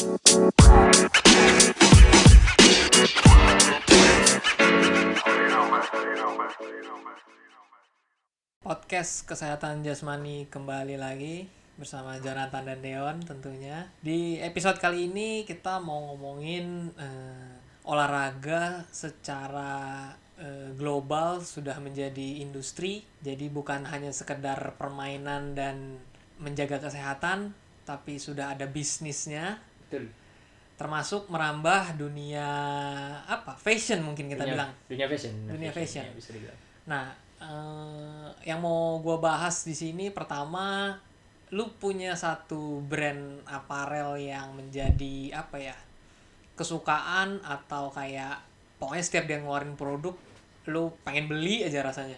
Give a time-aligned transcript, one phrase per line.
[0.00, 0.48] Podcast
[9.28, 11.44] Kesehatan Jasmani kembali lagi
[11.76, 13.92] bersama Jonathan dan Deon tentunya.
[14.00, 20.08] Di episode kali ini kita mau ngomongin eh, olahraga secara
[20.40, 23.04] eh, global sudah menjadi industri.
[23.20, 26.00] Jadi bukan hanya sekedar permainan dan
[26.40, 27.52] menjaga kesehatan,
[27.84, 30.06] tapi sudah ada bisnisnya Betul.
[30.76, 32.46] termasuk merambah dunia
[33.20, 33.52] apa?
[33.52, 34.70] Fashion mungkin kita dunia, bilang.
[34.86, 36.00] dunia fashion Dunia fashion.
[36.00, 36.56] ya, bisa dibilang
[36.86, 40.94] Nah, eh, yang mau gue bahas di sini pertama,
[41.50, 45.76] lu punya satu brand aparel yang menjadi apa ya
[46.54, 48.40] kesukaan atau kayak
[48.76, 50.16] pokoknya setiap dia ngeluarin produk,
[50.66, 52.16] lu pengen beli aja rasanya.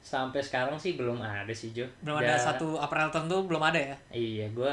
[0.00, 3.76] sampai sekarang sih belum ada sih Jo Belum ada Da- satu aparel tertentu, belum ada
[3.78, 3.96] ya.
[4.10, 4.72] iya gue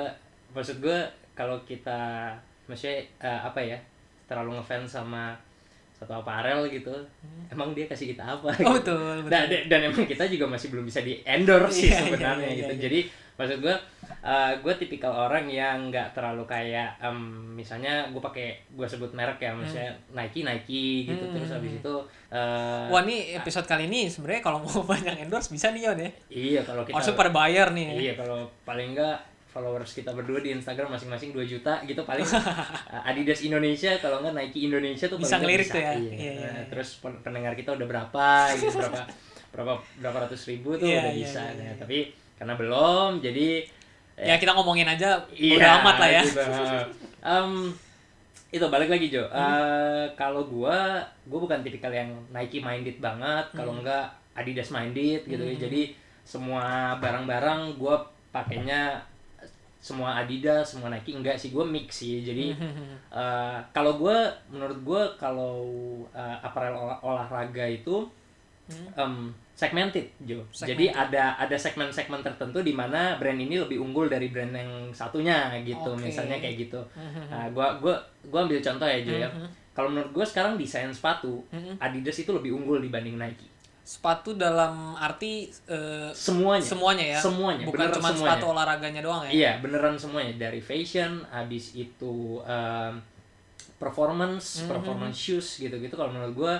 [0.50, 0.95] maksud gue
[1.38, 2.34] kalau kita
[2.66, 3.78] maksudnya eh, apa ya
[4.26, 5.38] terlalu ngefans sama
[5.94, 6.94] satu aparel gitu
[7.48, 8.66] emang dia kasih kita apa Hmm.
[8.66, 8.94] Oh gitu.
[8.94, 9.31] betul, betul.
[9.31, 12.58] Dan, dan emang kita juga masih belum bisa di endorse sih Iya, iya, sebenarnya iya,
[12.59, 12.70] gitu.
[12.70, 12.81] iya.
[12.84, 13.00] Jadi
[13.34, 13.76] maksud gue,
[14.20, 17.17] uh, gue tipikal orang yang nggak terlalu kayak, em,
[17.54, 21.22] misalnya gue pakai gue sebut merek ya, misalnya Nike Nike gitu.
[21.23, 21.33] Hmm.
[21.33, 21.95] Terus habis itu,
[22.30, 25.94] uh, Wah ini episode kali ini sebenarnya kalau mau banyak endorse bisa nih ya.
[26.30, 27.86] iya kalau kita, Harusnya pada bayar nih.
[27.88, 27.94] ya.
[27.95, 29.17] iya kalau paling enggak
[29.58, 34.38] followers kita berdua di Instagram masing-masing 2 juta gitu paling uh, Adidas Indonesia kalau enggak
[34.38, 35.91] Nike Indonesia tuh Bisa nggak ngelirik tuh ya.
[35.91, 35.97] Iya.
[35.97, 36.64] Iya, iya, iya.
[36.69, 39.02] Terus pen- pendengar kita udah berapa gitu berapa
[39.58, 41.41] berapa berapa ratus ribu tuh Iya, udah iya, bisa.
[41.41, 41.73] iya, Nah, iya.
[41.75, 41.97] tapi
[42.38, 43.47] karena belum jadi
[44.17, 46.21] Ya kita ngomongin aja iya, udah amat lah ya.
[46.21, 46.42] gitu.
[47.33, 47.52] Em,
[48.47, 49.25] itu balik lagi Jo.
[49.25, 49.33] Hmm.
[49.33, 53.81] Eh, kalau gua gua bukan tipikal yang Nike minded banget, kalau Hmm.
[53.81, 55.58] enggak Adidas minded gitu ya.
[55.59, 57.97] Jadi semua barang-barang gua
[58.30, 59.02] pakainya
[59.78, 62.20] semua Adidas, semua Nike enggak sih, gua mix sih.
[62.20, 62.52] Jadi
[63.14, 65.64] eh, kalau gua menurut gua kalau
[66.11, 68.03] eh, apparel olah- olahraga itu
[68.94, 70.43] em, segmented Jo.
[70.52, 70.92] Jadi Segmented.
[70.93, 75.88] ada ada segmen-segmen tertentu di mana brand ini lebih unggul dari brand yang satunya gitu.
[75.89, 76.05] Oke.
[76.05, 76.82] Misalnya kayak gitu.
[77.32, 78.04] Nah, gua gua
[78.44, 79.30] ambil contoh ya Jo ya.
[79.71, 81.42] Kalau menurut gua sekarang desain sepatu
[81.77, 83.45] Adidas itu lebih unggul dibanding Nike.
[83.87, 86.59] Sepatu dalam arti eh, Semuanya.
[86.61, 88.27] semuanya ya Semuanya, bukan beneran cuma semuanya.
[88.36, 92.99] sepatu olahraganya doang ya Iya, beneran semuanya dari fashion, habis itu em,
[93.76, 94.67] performance, Mhm.
[94.67, 95.93] performance shoes gitu-gitu.
[95.93, 96.53] Kalau menurut gua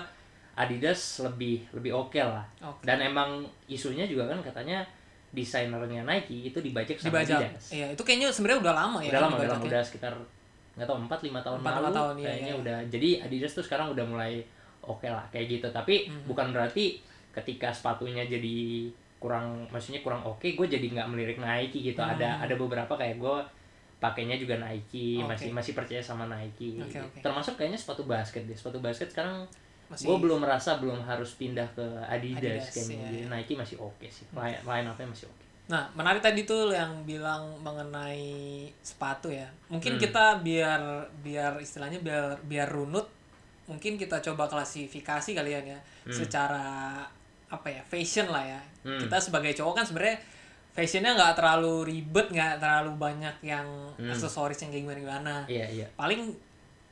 [0.56, 2.42] Adidas lebih lebih oke lah.
[2.60, 2.82] Oke.
[2.82, 4.82] Dan emang isunya juga kan katanya
[5.28, 7.64] desainernya Nike itu dibajak sama dibajak Adidas.
[7.70, 9.68] iya itu kayaknya sebenarnya udah lama ya udah lama, udah lama, ya.
[9.68, 10.12] udah sekitar
[10.74, 12.56] nggak tahu 4 5 tahun Empat, lalu lima tahun, iya, kayaknya iya.
[12.56, 12.78] udah.
[12.88, 14.32] Jadi Adidas tuh sekarang udah mulai
[14.80, 15.68] oke lah kayak gitu.
[15.68, 16.26] Tapi Mhm.
[16.26, 16.84] bukan berarti
[17.38, 21.98] ketika sepatunya jadi kurang maksudnya kurang oke, gue jadi nggak melirik Nike gitu.
[21.98, 22.44] Ada Hmm.
[22.44, 23.36] ada beberapa kayak gue
[23.98, 25.26] pakainya juga Nike, Oke.
[25.28, 26.78] masih masih percaya sama Nike.
[26.78, 27.18] Oke, oke.
[27.18, 28.54] Termasuk kayaknya sepatu basket deh.
[28.54, 29.42] Sepatu basket sekarang
[29.88, 32.98] masih gue belum merasa belum harus pindah ke Adidas, Adidas, kayaknya.
[33.04, 33.26] Jadi iya.
[33.28, 34.22] Nike masih oke sih.
[34.30, 35.44] Line, line up-nya masih oke.
[35.68, 38.24] nah menarik tadi tuh yang bilang mengenai
[38.80, 40.00] sepatu ya mungkin Hmm.
[40.00, 40.80] kita biar
[41.20, 43.04] biar istilahnya biar biar runut
[43.66, 46.08] mungkin kita coba klasifikasi kalian ya Hmm.
[46.08, 47.04] secara
[47.48, 48.96] apa ya fashion lah ya Hmm.
[48.96, 50.16] kita sebagai cowok kan sebenarnya
[50.70, 54.08] fashionnya nggak terlalu ribet nggak terlalu banyak yang Hmm.
[54.08, 55.86] aksesoris yang kayak gimana gimana Iya, iya.
[55.92, 56.30] paling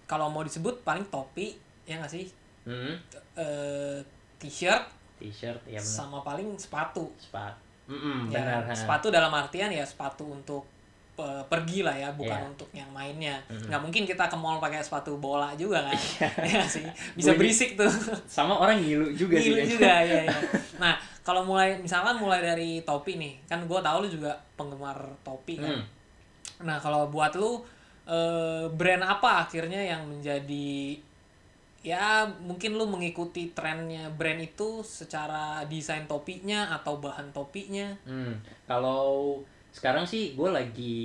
[0.04, 2.26] kalau mau disebut paling topi ya nggak sih
[2.62, 2.96] Hmm.
[3.34, 3.98] eh
[4.36, 4.84] t-shirt
[5.16, 7.56] T-shirt ya sama paling sepatu Sepatu.
[7.86, 8.66] Mm-mm, ya, benar.
[8.66, 8.74] ha.
[8.74, 10.66] sepatu dalam artian ya sepatu untuk
[11.16, 12.46] pergi lah ya bukan Iya.
[12.46, 13.66] untuk yang mainnya Mm-mm.
[13.66, 15.96] nggak mungkin kita ke mall pakai sepatu bola juga kan
[16.44, 17.88] ya sih bisa Bunyi- berisik tuh
[18.28, 19.48] Sama orang ngilu juga sih.
[19.48, 19.72] Gilu kayaknya.
[19.72, 20.38] juga ya, ya.
[20.82, 25.56] nah kalau mulai misalkan mulai dari topi nih kan gue tahu lu juga penggemar topi
[25.56, 25.84] kan Hmm.
[26.62, 27.64] nah kalau buat lu
[28.04, 31.00] eh, brand apa akhirnya yang menjadi
[31.80, 38.34] ya mungkin lu mengikuti trennya brand itu secara desain topinya atau bahan topinya Hmm,
[38.64, 39.38] kalau
[39.76, 40.96] sekarang sih gue lagi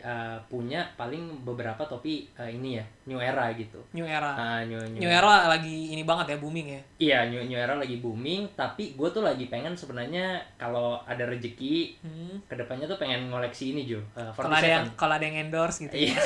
[0.00, 3.76] uh, punya paling beberapa topi uh, ini ya new era gitu.
[3.92, 7.60] new era Ah, new, new era lagi ini banget ya booming ya Iya new, new
[7.60, 8.48] era lagi booming.
[8.56, 12.48] Tapi gue tuh lagi pengen sebenarnya kalau ada rezeki hmm.
[12.48, 14.00] ke depannya tuh pengen ngoleksi ini Jo.
[14.16, 14.96] Uh, kalau ada yang 47.
[14.96, 16.16] kalau ada yang endorse gitu Iya.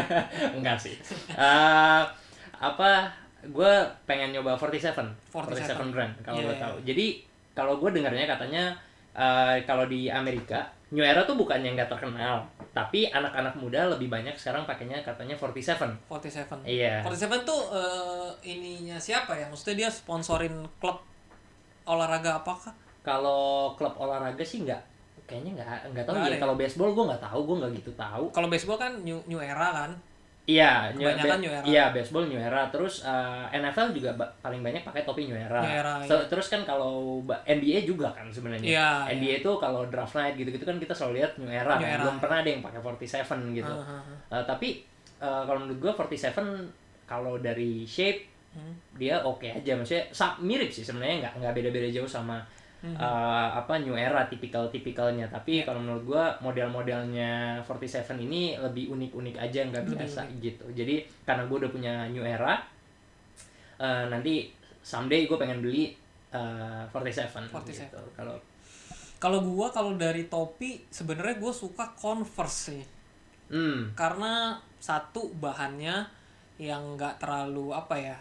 [0.60, 1.00] Enggak sih.
[1.32, 2.04] Uh,
[2.60, 3.08] apa?
[3.48, 3.72] Gue
[4.04, 5.32] pengen nyoba 47.
[5.32, 5.96] 47.
[5.96, 6.60] brand kalau Iya, gue iya.
[6.60, 6.76] tahu.
[6.84, 7.06] Jadi
[7.56, 8.76] kalau gue dengarnya katanya
[9.16, 14.08] uh, kalau di Amerika New Era tuh bukan yang nggak terkenal, tapi anak-anak muda lebih
[14.08, 15.84] banyak sekarang pakainya katanya 47.
[16.08, 17.04] 47 Iya.
[17.04, 21.04] 47 tuh eh, ininya siapa ya maksudnya dia sponsorin klub
[21.84, 24.80] olahraga apakah Kalau klub olahraga sih nggak,
[25.24, 26.36] kayaknya nggak nggak tahu Nggak ya.
[26.36, 26.40] ya?
[26.40, 28.24] Kalau baseball gue nggak tahu, gue nggak gitu tahu.
[28.32, 29.90] kalau baseball kan new new era kan
[30.48, 31.64] Iya, New, Kebanyakan New Era.
[31.68, 32.72] Iya, baseball New Era.
[32.72, 35.60] Terus uh, NFL juga ba- paling banyak pakai topi New Era.
[35.60, 36.24] New Era, So- iya.
[36.24, 38.64] Terus kan kalau ba- NBA juga kan sebenarnya.
[38.64, 41.76] Iya, NBA itu kalau draft night gitu-gitu kan kita selalu lihat New Era.
[41.76, 41.92] New kan.
[41.92, 42.02] Era.
[42.02, 43.68] Belum pernah ada yang pakai 47 gitu.
[43.68, 44.02] Ah, ah.
[44.32, 44.80] Uh, tapi
[45.20, 46.32] uh, kalau menurut gua 47
[47.04, 48.72] kalau dari shape Hmm.
[48.96, 50.08] dia oke aja maksudnya
[50.40, 52.40] mirip sih sebenarnya nggak nggak beda-beda jauh sama
[52.78, 52.94] Hmm.
[52.94, 55.34] uh, apa new era tipikal tipikalnya Iya.
[55.34, 61.02] tapi kalau menurut gua model-modelnya 47 ini lebih unik-unik aja nggak Lebih biasa gitu jadi
[61.26, 62.54] karena gua udah punya new era
[63.82, 64.46] uh, nanti
[64.78, 65.90] someday gue pengen beli
[66.30, 67.90] uh, 47, 47.
[67.90, 68.38] gitu kalau
[69.18, 72.82] Kalau gua kalau dari topi sebenarnya gue suka Converse sih.
[73.50, 76.06] hmm Karena satu bahannya
[76.62, 78.14] yang nggak terlalu apa ya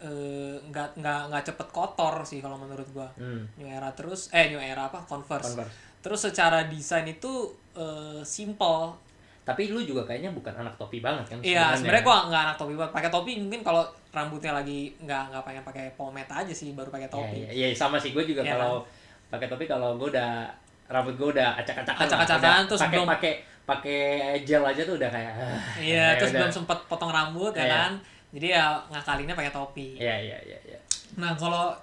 [0.00, 3.08] eh, nggak nggak nggak cepet kotor sih kalau menurut gua.
[3.14, 5.52] hmm New Era terus eh New Era apa Converse.
[5.52, 5.72] Converse.
[6.00, 7.32] Terus secara desain itu
[7.72, 8.96] eh, simple.
[9.40, 12.74] tapi lu juga kayaknya bukan anak topi banget kan Iya, sebenarnya gua nggak anak topi
[12.74, 12.92] banget.
[12.92, 17.08] Pakai topi mungkin kalau rambutnya lagi nggak nggak pengen pakai pomade aja sih baru pakai
[17.08, 17.40] topi.
[17.40, 18.86] Iya, iya, iya, sama sih gue juga Iya kalau
[19.28, 20.46] pakai topi kalau gue udah
[20.86, 22.02] rambut gue udah acak-acakan.
[22.04, 23.32] Acak-acakan, terus pakai belum- pakai
[23.64, 24.00] pakai
[24.42, 25.32] gel aja tuh udah kayak
[25.78, 26.40] Iya, ya terus udah.
[26.40, 27.74] belum sempet potong rambut ya Iya.
[27.76, 27.92] kan.
[28.30, 29.98] Jadi ya ngakalinnya pakai topi.
[29.98, 30.78] Iya iya iya iya.
[31.18, 31.74] Nah, kalau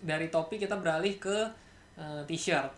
[0.00, 1.36] dari topi kita beralih ke
[1.96, 2.72] eh, t-shirt.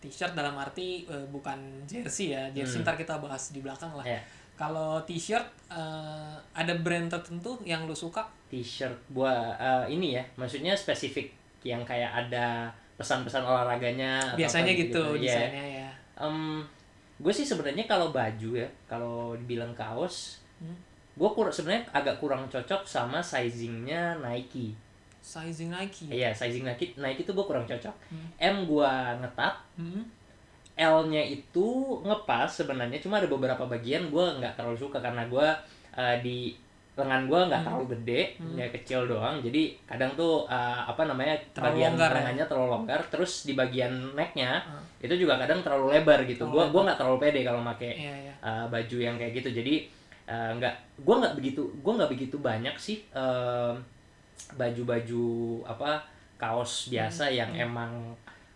[0.00, 2.48] T-shirt dalam arti eh, bukan jersey ya.
[2.50, 2.84] Jersey Hmm.
[2.84, 4.02] ntar kita bahas di belakang lah.
[4.02, 4.20] Iya.
[4.56, 8.24] Kalau t-shirt eh, ada brand tertentu yang lu suka?
[8.48, 11.28] T-shirt buat eh, ini ya, maksudnya spesifik
[11.62, 15.36] yang kayak ada pesan-pesan olahraganya atau Biasanya apa gitu Iya.
[15.48, 15.90] desainnya ya.
[17.22, 20.74] gue sih sebenarnya kalau baju ya, kalau dibilang kaos, Hmm.
[21.12, 24.72] Gue kur sebenarnya agak kurang cocok sama sizingnya Nike.
[25.18, 26.08] Sizing Nike.
[26.08, 27.94] Iya, sizing Nike Nike tuh gue kurang cocok.
[28.08, 28.26] Hmm.
[28.36, 30.02] M gua ngetat, Hmm.
[30.72, 31.68] L-nya itu
[32.00, 35.52] ngepas sebenarnya cuma ada beberapa bagian gua nggak terlalu suka karena gua
[35.92, 36.56] eh, di
[36.92, 37.68] lengan gua nggak Hmm.
[37.68, 38.56] terlalu gede, Hmm.
[38.56, 39.36] ya kecil doang.
[39.38, 42.16] Jadi kadang tuh eh, apa namanya Terlalu bagian longgar ya?
[42.18, 44.80] lengannya terlalu longgar, terus di bagian necknya Ah.
[44.98, 46.48] itu juga kadang terlalu lebar gitu.
[46.48, 46.72] Lebar.
[46.72, 48.34] gua nggak terlalu pede kalau pakai Iya, iya.
[48.40, 49.50] eh, baju yang kayak gitu.
[49.54, 49.74] Jadi
[50.24, 53.02] eh, nggak, gua nggak begitu, gua nggak begitu banyak sih
[54.52, 55.24] baju-baju
[55.64, 56.02] apa
[56.36, 57.36] kaos biasa Hmm.
[57.36, 57.92] yang emang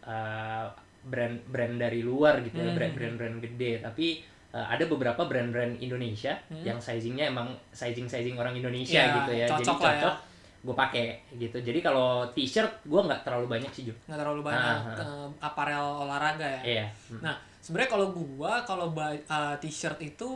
[0.02, 0.66] eh,
[1.02, 2.76] brand brand dari luar gitu ya Hmm.
[2.76, 6.62] brand brand brand gede tapi eh, ada beberapa brand-brand Indonesia Hmm.
[6.62, 9.86] yang sizingnya emang sizing sizing orang Indonesia Ya, gitu ya jadi cocok ya.
[10.00, 10.16] cocok
[10.62, 11.04] gue pakai
[11.36, 14.98] gitu jadi kalau t-shirt gue nggak terlalu banyak sih Jo Nggak terlalu banyak ah.
[14.98, 16.62] eh, aparel olahraga ya.
[16.64, 17.20] iya Hmm.
[17.20, 20.30] Nah, sebenarnya kalau gua kalau uh, t-shirt itu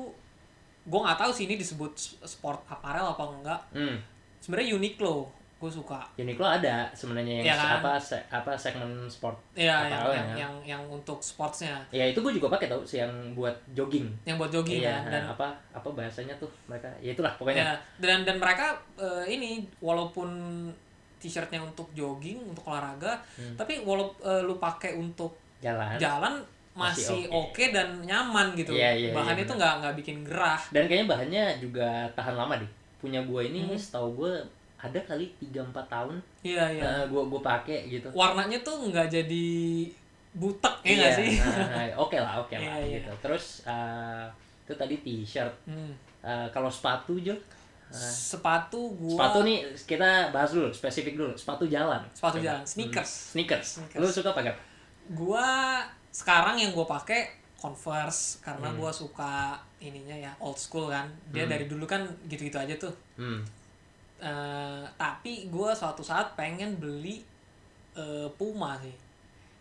[0.82, 1.93] gua nggak tahu sih ini disebut
[2.23, 3.61] sport apparel apa enggak.
[3.73, 3.97] hmm.
[4.38, 5.29] Sebenarnya Uniqlo
[5.61, 6.00] gue suka.
[6.17, 7.71] Uniqlo ada sebenarnya yang Iya kan?
[7.77, 10.35] apa se- apa segmen sport Iya, yang, ya.
[10.38, 14.41] yang yang untuk sportsnya, ya itu gue juga pakai tau sih yang buat jogging yang
[14.41, 15.12] buat jogging iya kan.
[15.12, 19.61] Dan apa apa bahasanya tuh mereka ya itulah pokoknya ya, dan dan mereka eh, ini
[19.79, 20.32] walaupun
[21.15, 23.53] t-shirtnya untuk jogging, untuk olahraga, Hmm.
[23.55, 26.41] tapi walaupun lu pakai untuk jalan jalan
[26.82, 27.53] Masih oke.
[27.53, 28.73] oke dan nyaman gitu.
[28.73, 30.61] Iya, iya, Bahan iya, itu nggak nggak bikin gerah.
[30.69, 33.75] dan kayaknya bahannya juga tahan lama deh punya gue ini Hmm.
[33.75, 34.32] setahu gue
[34.77, 36.82] ada kali 3-4 tahun Iya, iya.
[36.82, 39.49] eh, gue gue pakai gitu Warnanya tuh nggak jadi
[40.32, 41.31] butek ya nggak sih?
[41.41, 42.97] nah, oke lah oke lah Iya, iya.
[42.99, 44.25] gitu terus eh,
[44.62, 45.93] itu tadi t-shirt Hmm.
[46.21, 47.32] Eh, kalau sepatu Jo
[47.91, 52.46] sepatu gua sepatu nih kita bahas dulu spesifik dulu sepatu jalan sepatu Coba.
[52.46, 53.69] jalan sneakers Hmm, sneakers.
[53.77, 53.99] Sneakers.
[53.99, 54.55] lu suka pakai
[55.10, 58.76] gua sekarang yang gua pakai converse karena Hmm.
[58.76, 61.52] gua suka ininya ya old school kan dia Hmm.
[61.52, 63.40] dari dulu kan gitu-gitu aja tuh hmm.
[64.20, 67.24] Eh, tapi gua suatu saat pengen beli
[67.90, 68.93] eh, Puma sih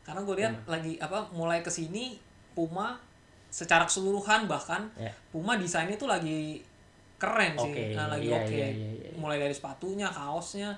[0.03, 0.69] karena gue lihat Puma.
[0.69, 2.19] lagi apa mulai ke sini
[2.51, 2.99] Puma
[3.47, 5.09] secara keseluruhan bahkan Ya.
[5.29, 6.59] Puma desainnya tuh lagi
[7.15, 9.09] keren sih Oke, Nah, lagi iya, oke iya, iya, iya.
[9.15, 10.75] mulai dari sepatunya kaosnya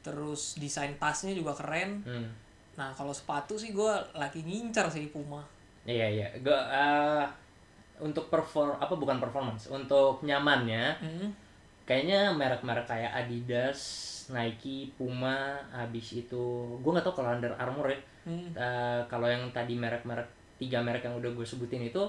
[0.00, 2.28] terus desain tasnya juga keren Hmm.
[2.74, 5.42] Nah kalau sepatu sih gue lagi ngincer sih Puma
[5.80, 6.28] Iya iya.
[6.44, 7.24] Gua eh,
[7.98, 11.28] untuk perform apa bukan performance, untuk nyamannya Hmm.
[11.88, 13.80] kayaknya merek-merek kayak Adidas,
[14.28, 16.44] Nike, Puma, habis itu
[16.84, 17.98] gua nggak tahu kalau Under Armour ya.
[18.28, 18.52] Hmm.
[18.52, 20.28] Eh, kalau yang tadi merek-merek
[20.60, 22.04] tiga merek yang udah gue sebutin itu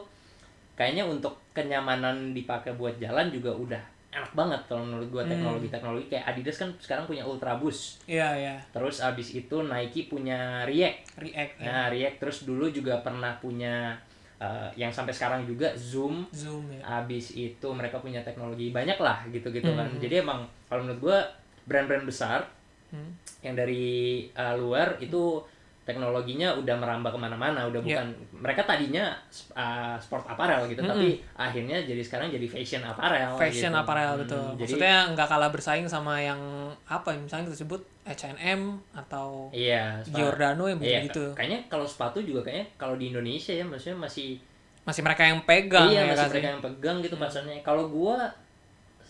[0.76, 3.80] kayaknya untuk kenyamanan dipakai buat jalan juga udah
[4.12, 5.32] enak banget kalau menurut gua Hmm.
[5.32, 8.04] teknologi-teknologi kayak Adidas kan sekarang punya Ultra Boost.
[8.06, 11.16] iya iya Terus abis itu Nike punya React.
[11.18, 11.66] React ya.
[11.66, 13.96] Nah, React terus dulu juga pernah punya
[14.38, 16.26] eh, yang sampai sekarang juga Zoom.
[16.30, 19.88] Zoom ya Abis itu mereka punya teknologi banyak lah gitu-gitu kan.
[19.88, 20.02] Mhm.
[20.02, 21.20] Jadi emang kalau menurut gua
[21.64, 22.44] brand-brand besar
[22.90, 23.16] Hmm.
[23.40, 25.40] yang dari eh, luar itu
[25.82, 27.98] teknologinya udah merambah ke mana-mana udah Iya.
[27.98, 28.08] bukan
[28.38, 29.10] mereka tadinya
[29.52, 30.94] uh, sport apparel gitu Mm-mm.
[30.94, 33.82] tapi akhirnya jadi sekarang jadi fashion apparel fashion gitu.
[33.82, 34.46] apparel Hmm, betul.
[34.54, 36.38] Jadi maksudnya nggak kalah bersaing sama yang
[36.86, 38.62] apa misalnya kita sebut H&M
[38.94, 43.52] atau iya spa- Giordano yang iya, begitu kayaknya kalau sepatu juga kayaknya kalau di Indonesia
[43.52, 44.38] ya maksudnya masih
[44.82, 47.58] masih mereka yang pegang iya ya masih kan mereka yang pegang gitu pasarnya.
[47.62, 48.30] Kalau gua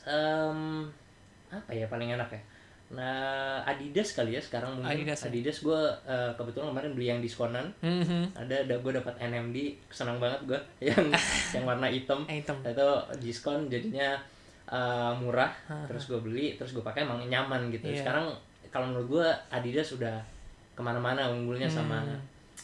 [0.03, 0.87] em,
[1.47, 2.41] apa ya paling enak ya
[2.91, 5.27] nah Adidas kali ya sekarang mungkin Adidas ya.
[5.27, 8.35] Adidas gua eh, kebetulan kemarin beli yang diskonan Mhm.
[8.35, 9.57] ada ada gue dapat NMD
[9.87, 11.07] senang banget gue yang
[11.51, 14.19] yang warna hitam item itu diskon jadinya
[14.67, 15.51] eh, murah
[15.87, 18.03] terus gue beli terus gue pakai emang nyaman gitu Iya.
[18.03, 18.27] sekarang
[18.67, 20.19] kalau menurut gue Adidas sudah
[20.71, 22.19] ke mana-mana unggulnya sama Hmm.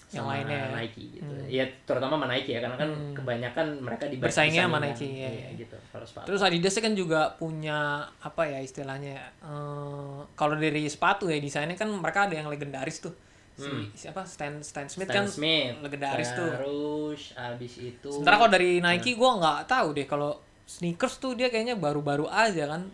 [0.08, 0.68] Yang sama lainnya ya.
[0.72, 3.12] Nike gitu ya terutama sama Nike ya karena kan Hmm.
[3.12, 4.80] kebanyakan mereka di Bersaingnya sama.
[4.80, 5.60] Nike, iya, iya, iya.
[5.60, 7.80] gitu kalau sepatu Terus Adidas kan juga punya
[8.18, 13.12] apa ya istilahnya eh, kalau dari sepatu ya desainnya kan mereka ada yang legendaris tuh.
[13.54, 13.90] Si Hmm.
[13.92, 16.52] siapa Stan Stan Smith Stan kan Smith legendaris tuh.
[16.52, 21.50] terus abis itu Sementara kalau dari Nike gua nggak tahu deh kalau sneakers tuh dia
[21.50, 22.86] kayaknya baru-baru aja kan.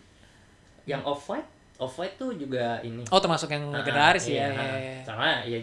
[0.84, 1.46] yang off white
[1.77, 4.48] off white tuh juga ini Oh termasuk yang Ah, legendaris iya, ya.
[4.50, 4.63] ah.
[4.63, 4.98] ya, ya.
[5.03, 5.60] sama ya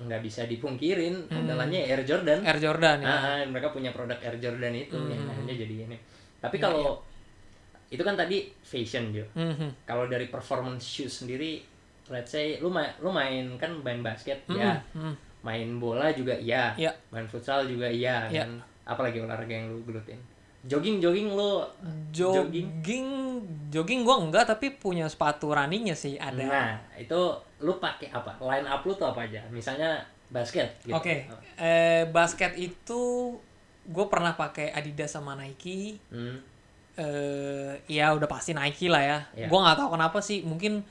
[0.00, 1.44] nggak bisa dipungkirin Hmm.
[1.44, 3.06] andalanya Air Jordan Air Jordan ya.
[3.06, 5.30] Ah, ah, mereka punya produk Air Jordan itu yang Hmm.
[5.30, 5.96] akhirnya jadi ini
[6.40, 7.04] tapi Iya, kalau
[7.86, 9.84] itu kan tadi fashion Jo Mhm.
[9.84, 11.60] kalau dari performance shoes sendiri
[12.08, 14.56] let's say lu main lu main kan main basket Mhm.
[14.56, 15.14] ya Mhm.
[15.42, 16.92] main bola juga iya Iya.
[17.10, 18.44] main futsal juga iya Iya.
[18.44, 20.18] kan apalagi olahraga yang lu gelutin
[20.60, 21.64] jogging jogging lu
[22.10, 23.08] Jogging,
[23.70, 26.42] jogging gua enggak tapi punya sepatu runningnya sih ada.
[26.42, 27.16] nah itu
[27.62, 31.26] lu pakai apa line up lu tuh apa aja misalnya basket gitu Oke,
[31.58, 33.34] eh, basket itu
[33.82, 35.98] gue pernah pakai Adidas sama Nike.
[36.06, 36.38] Hmm.
[36.94, 39.18] Eh, ya udah pasti Nike lah ya.
[39.34, 39.46] Iya.
[39.50, 40.46] Gue nggak tahu kenapa sih.
[40.46, 40.86] Mungkin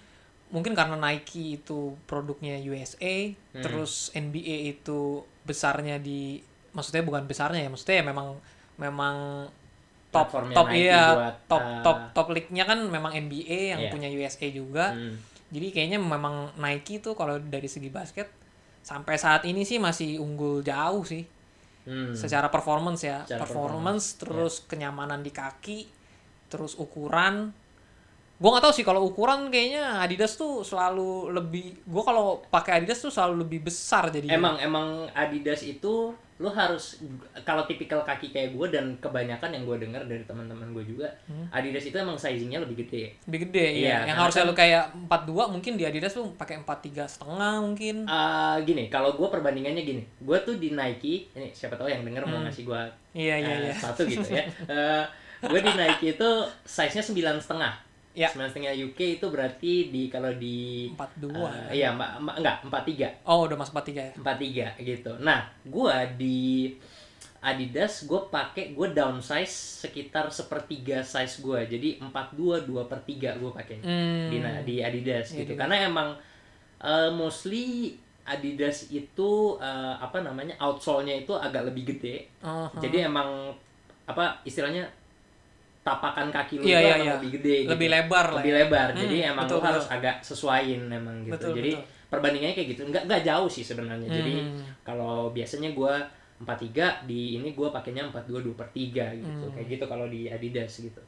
[0.52, 3.64] mungkin karena Nike itu produknya USA, Hmm.
[3.64, 6.44] terus NBA itu besarnya di,
[6.76, 8.36] maksudnya bukan besarnya ya, maksudnya ya memang
[8.80, 9.46] memang
[10.10, 13.92] top top iya buat, top uh, top top league-nya kan memang NBA yang Iya.
[13.94, 14.96] punya USA juga.
[14.96, 15.14] Hmm.
[15.50, 18.26] Jadi kayaknya memang Nike tuh kalau dari segi basket
[18.82, 21.22] sampai saat ini sih masih unggul jauh sih
[21.86, 22.14] Hmm.
[22.14, 23.22] secara performance ya.
[23.26, 25.90] Secara performance, terus kenyamanan di kaki,
[26.46, 27.50] terus ukuran.
[28.38, 33.02] Gua nggak tahu sih kalau ukuran kayaknya Adidas tuh selalu lebih gua kalau pakai Adidas
[33.02, 37.04] tuh selalu lebih besar jadi Emang emang Adidas itu lu harus
[37.44, 41.04] kalau tipikal kaki kayak gue dan kebanyakan yang gue dengar dari teman-teman gue juga
[41.50, 43.12] Adidas itu emang sizingnya lebih gede.
[43.26, 43.98] lebih gede Iya, ya.
[44.08, 47.96] Yang harusnya kan- lu kayak 42 mungkin di Adidas tuh pakai 43 setengah mungkin.
[48.04, 52.24] Eh, gini, kalau gue perbandingannya gini, gue tuh di Nike, ini siapa tahu yang denger
[52.24, 52.82] mau ngasih gue
[53.14, 53.74] Iya iya iya.
[53.74, 54.46] sepatu gitu ya.
[55.46, 56.30] gue di Nike itu
[56.64, 57.74] size-nya sembilan setengah.
[58.20, 58.28] Ya.
[58.28, 61.32] Sembilan setengah UK itu berarti di kalau di 42.
[61.72, 63.08] eh, iya mbak, enggak empat tiga.
[63.24, 64.14] Oh, udah masuk 43 ya.
[64.76, 65.12] 43 gitu.
[65.20, 66.68] Nah, gua di
[67.40, 73.48] Adidas gue pakai gue downsize sekitar sepertiga size gua jadi 42 2 per 3 gue
[73.50, 74.28] pakainya Hmm.
[74.28, 76.20] di di Adidas Iya, gitu di- karena emang
[76.78, 77.96] eh, mostly
[78.26, 82.76] Adidas itu eh, apa namanya outsole-nya itu agak lebih gede Uh-huh.
[82.78, 83.56] jadi emang
[84.04, 84.84] apa istilahnya
[85.80, 87.12] tapakan kaki lu iya, akan iya.
[87.18, 87.70] lebih gede gitu.
[87.74, 88.58] Lebih lebar lah lebih ya.
[88.62, 89.96] lebar Hmm, jadi emang betul, lu harus betul.
[89.98, 92.08] agak sesuaiin emang gitu Betul, jadi betul.
[92.10, 94.62] perbandingannya kayak gitu nggak nggak jauh sih sebenarnya jadi Hmm.
[94.82, 95.96] kalau biasanya gua
[96.40, 99.54] 43 di ini gua pakainya 42 2 per 3 gitu Hmm.
[99.54, 101.02] kayak gitu kalau di Adidas gitu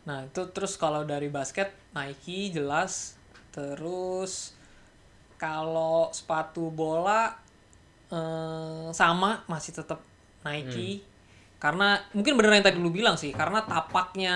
[0.00, 3.20] Nah, itu terus kalau dari basket Nike jelas.
[3.52, 4.56] Terus
[5.36, 7.36] kalau sepatu bola
[8.08, 10.00] eh, sama masih tetap
[10.40, 11.04] Nike.
[11.58, 14.34] Karena mungkin bener yang tadi lu bilang sih, karena tapaknya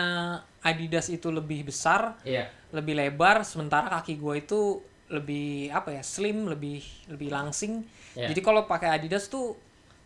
[0.63, 4.61] Adidas itu lebih besar, iya lebih lebar, sementara kaki gue itu
[5.13, 6.81] lebih apa ya, slim, lebih
[7.13, 7.85] lebih langsing.
[8.17, 8.33] Iya.
[8.33, 9.53] Jadi kalau pakai Adidas tuh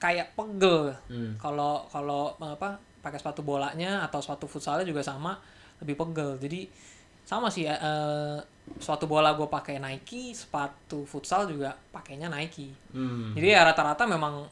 [0.03, 0.93] kayak pegel.
[1.07, 1.39] Hmm.
[1.39, 5.39] Kalau kalau apa pakai sepatu bolanya atau sepatu futsalnya juga sama
[5.79, 6.43] lebih pegel.
[6.43, 6.67] Jadi
[7.23, 8.39] sama sih eh,
[8.83, 12.75] sepatu bola gue pakai Nike, sepatu futsal juga pakainya Nike.
[12.91, 13.31] Hmm.
[13.39, 14.51] Jadi ya rata-rata memang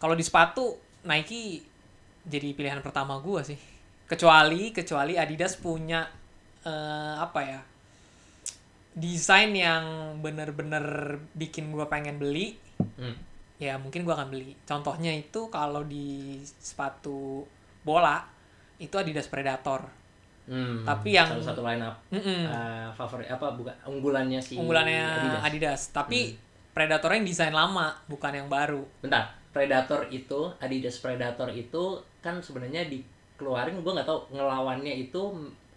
[0.00, 1.62] kalau di sepatu Nike
[2.22, 3.58] jadi pilihan pertama gue sih.
[4.04, 6.02] Kecuali kecuali Adidas punya
[6.62, 7.60] eh, apa ya?
[8.92, 9.84] desain yang
[10.18, 10.82] bener-bener
[11.32, 12.58] bikin gue pengen beli
[12.94, 13.14] Hmm.
[13.58, 14.54] ya mungkin gua akan beli.
[14.62, 17.42] Contohnya itu kalau di sepatu
[17.80, 18.22] bola
[18.76, 19.82] itu Adidas Predator.
[20.46, 20.82] Hmm.
[20.82, 22.42] Tapi yang- salah satu line up Mm-mm.
[22.46, 25.42] eh, favorit apa bukan unggulannya si Unggulannya Adidas.
[25.42, 25.80] Adidas.
[25.90, 26.18] Tapi
[26.70, 28.82] Predator yang desain lama, bukan yang baru.
[29.02, 31.84] Bentar, Predator itu Adidas Predator itu
[32.22, 35.18] kan sebenarnya dikeluarin gua nggak tahu ngelawannya itu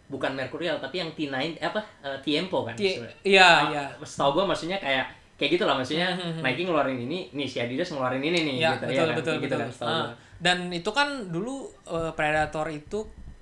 [0.06, 2.78] bukan Mercurial tapi yang T9 eh, apa eh, Tiempo kan.
[2.78, 3.84] Iya, Ah, iya.
[4.06, 7.90] Setahu gua maksudnya kayak kayak gitu lah maksudnya Hmm, Nike ngeluarin ini nih si Adidas
[7.90, 9.18] ngeluarin ini nih ya gitu betul ya kan?
[9.18, 10.14] betul gitu betul kan, gua.
[10.38, 11.56] dan itu kan dulu
[11.90, 13.00] eh, Predator itu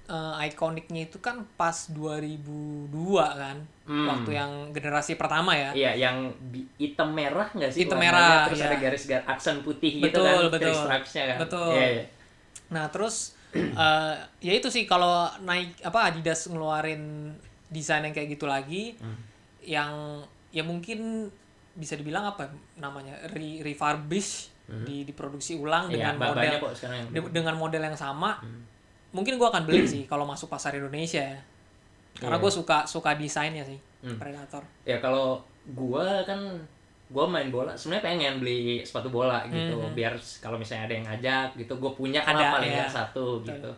[0.09, 2.89] eh, ikoniknya itu kan pas 2002
[3.35, 4.05] kan Hmm.
[4.05, 6.17] waktu yang generasi pertama ya Iya, yang
[6.77, 7.85] hitam merah nggak sih?
[7.85, 8.67] Hitam merah, Terus iya.
[8.67, 10.73] ada garis-garis aksen putih gitu Betul, kan, betul.
[10.75, 11.37] stripes-nya kan.
[11.41, 11.69] Betul.
[11.73, 12.03] Iya, iya.
[12.69, 17.33] Nah terus eh, ya itu sih kalau naik apa Adidas ngeluarin
[17.67, 19.17] desain yang kayak gitu lagi, Hmm.
[19.59, 21.29] yang ya mungkin
[21.73, 25.97] bisa dibilang apa namanya re refurbish di diproduksi ulang Hmm.
[25.97, 28.37] Iya, dengan model kok sekarang yang de- dengan model yang sama.
[28.37, 28.68] Hmm.
[29.09, 31.39] Mungkin gua akan beli sih kalau masuk pasar Indonesia ya,
[32.15, 32.43] karena Iya.
[32.43, 34.15] gue suka suka desainnya sih Hmm.
[34.15, 34.63] Predator.
[34.83, 35.35] ya kalau
[35.69, 36.39] gua kan
[37.07, 39.91] gua main bola sebenarnya pengen beli sepatu bola gitu Mhm.
[39.91, 42.87] biar kalau misalnya ada yang ngajak gitu gue punya kan Ada, paling ya.
[42.87, 43.49] satu Betul.
[43.51, 43.71] gitu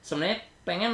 [0.00, 0.92] sebenarnya pengen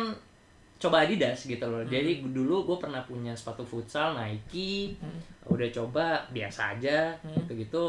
[0.77, 1.91] coba Adidas gitu loh Hmm.
[1.91, 5.21] jadi dulu gue pernah punya sepatu futsal Nike Hmm.
[5.47, 7.35] udah coba biasa aja Hmm.
[7.37, 7.85] gitu gitu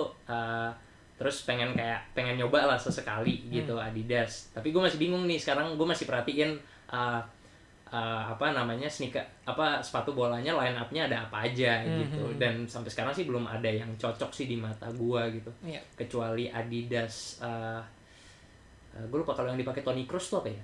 [1.18, 3.50] terus pengen kayak pengen nyoba lah sesekali Hmm.
[3.52, 6.54] gitu Adidas tapi gue masih bingung nih sekarang gue masih perhatiin
[6.88, 7.18] uh,
[7.88, 12.38] uh, apa namanya sneaker apa sepatu bolanya line up-nya ada apa aja Hmm, gitu hmm.
[12.38, 15.82] dan sampai sekarang sih belum ada yang cocok sih di mata gua gitu Iya.
[15.96, 17.82] kecuali Adidas uh,
[19.00, 20.64] gue lupa kalau yang dipakai Tony Kroos tuh apa ya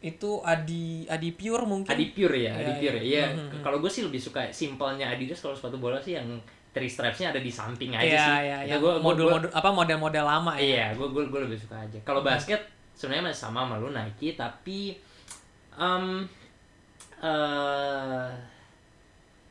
[0.00, 1.90] Itu Adi Adi Pure mungkin.
[1.90, 3.02] Adi Pure ya Iya, Adi Pure ya iya.
[3.04, 3.62] Iya, Hmm, hmm, hmm.
[3.62, 6.26] kalau gue sih lebih suka simpelnya Adidas kalau sepatu bola sih yang
[6.70, 9.68] three stripes-nya ada di samping aja Iya, sih iya, Itu yang gua- gua- model-model apa
[9.72, 10.62] model-model lama ya.
[10.62, 11.98] Iya, gue gue gue lebih suka aja.
[12.00, 12.60] Kalau basket
[12.92, 14.94] sebenarnya masih sama sama lu Nike, tapi
[15.74, 16.22] um,
[17.18, 18.28] eh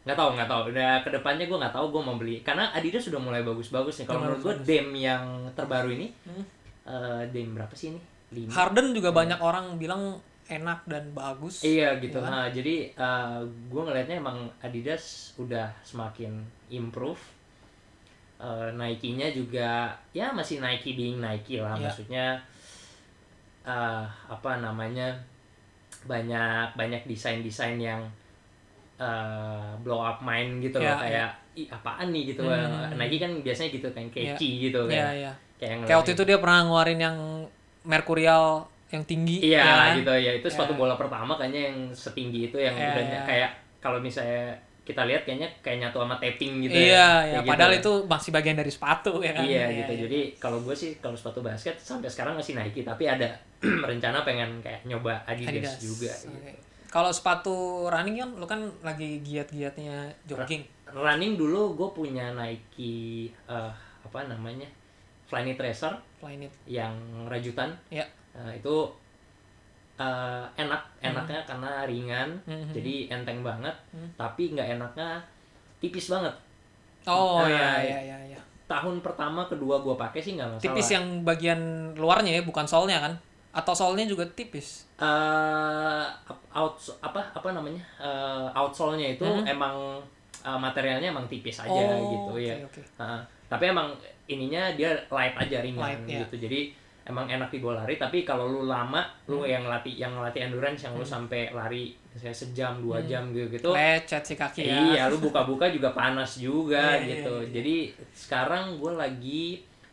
[0.04, 0.62] nggak tahu nggak tahu.
[0.72, 4.08] Udah ke depannya gue nggak tahu gue mau beli karena Adidas sudah mulai bagus-bagus nih.
[4.08, 4.56] Kalau menurut gue.
[4.64, 6.44] Dem yang terbaru ini, Hmm.
[6.86, 8.00] eh Dem berapa sih ini?
[8.30, 8.52] Lima.
[8.54, 11.62] Harden juga banyak orang bilang enak dan bagus.
[11.62, 12.18] Iya gitu.
[12.20, 12.32] Iya kan?
[12.32, 12.76] Nah, jadi
[13.68, 16.40] gue ngelihatnya emang Adidas udah semakin
[16.72, 17.20] improve.
[18.38, 21.74] Eh, Nike-nya juga ya masih Nike being Nike lah.
[21.74, 21.90] Iya.
[21.90, 22.26] Maksudnya
[23.68, 25.10] eh, apa namanya
[26.06, 28.06] banyak banyak desain-desain yang
[29.02, 32.46] eh, blow up mind gitu loh Iya, kayak ih apaan nih gitu.
[32.46, 32.94] Hmm.
[32.94, 35.14] Nike kan biasanya gitu kan catchy gitu Iya, kan.
[35.18, 35.32] iya.
[35.58, 37.18] Kayak, yang Kayak waktu itu dia pernah ngeluarin yang
[37.82, 38.46] Mercurial
[38.90, 39.94] yang tinggi Iya ya kan?
[39.98, 40.80] gitu ya itu sepatu Ya.
[40.80, 43.22] bola pertama kayaknya yang setinggi itu yang Iya, udah iya.
[43.24, 46.96] kayak kalau misalnya kita lihat kayaknya kayak nyatu sama taping gitu Iya, ya.
[46.96, 47.52] ya, Kayak gitu.
[47.52, 49.44] padahal itu masih bagian dari sepatu ya kan.
[49.44, 50.02] Iya Iya, gitu iya.
[50.08, 53.28] jadi kalau gue sih kalau sepatu basket sampai sekarang masih Nike tapi ada
[53.84, 55.76] rencana pengen kayak nyoba Adidas, Adidas.
[55.82, 56.14] juga.
[56.24, 56.32] Oke.
[56.32, 56.60] gitu.
[56.88, 60.64] Kalau sepatu running kan lu kan lagi giat-giatnya jogging.
[60.88, 64.72] Running dulu gue punya Nike eh, apa namanya
[65.26, 66.48] Flyknit Racer Flyknit.
[66.66, 66.96] yang
[67.28, 68.08] rajutan Ya.
[68.38, 68.76] Eh, itu
[69.98, 72.70] eh, enak enaknya karena ringan Mhm.
[72.70, 74.06] jadi enteng banget Hmm.
[74.14, 75.18] tapi nggak enaknya
[75.80, 76.34] tipis banget
[77.04, 78.40] Oh Nah, iya iya iya iya.
[78.68, 81.60] tahun pertama kedua gua pakai sih nggak masalah Tipis yang bagian
[81.96, 83.14] luarnya ya, bukan solnya kan?
[83.50, 84.84] Atau solnya juga tipis.
[85.00, 86.06] Eh,
[86.52, 89.48] out apa apa namanya Eh, outsole-nya itu Mhm.
[89.48, 89.98] emang
[90.38, 92.82] eh, materialnya emang tipis aja oh, gitu oke, ya oke.
[92.84, 93.22] Heeh.
[93.48, 93.88] tapi emang
[94.28, 96.20] ininya dia light aja ringan Light, ya.
[96.22, 96.60] gitu jadi
[97.08, 99.48] emang enak dibawa lari tapi kalau lu lama lu Hmm.
[99.48, 103.08] yang latih yang latih endurance yang lu sampai lari misalnya sejam dua Hmm.
[103.08, 104.76] jam gitu gitu Lecet si kaki ya.
[104.92, 107.34] Iya, lu buka-buka juga panas juga Iya, iya, gitu.
[107.40, 107.52] iya.
[107.56, 107.76] Jadi
[108.12, 109.44] sekarang gue lagi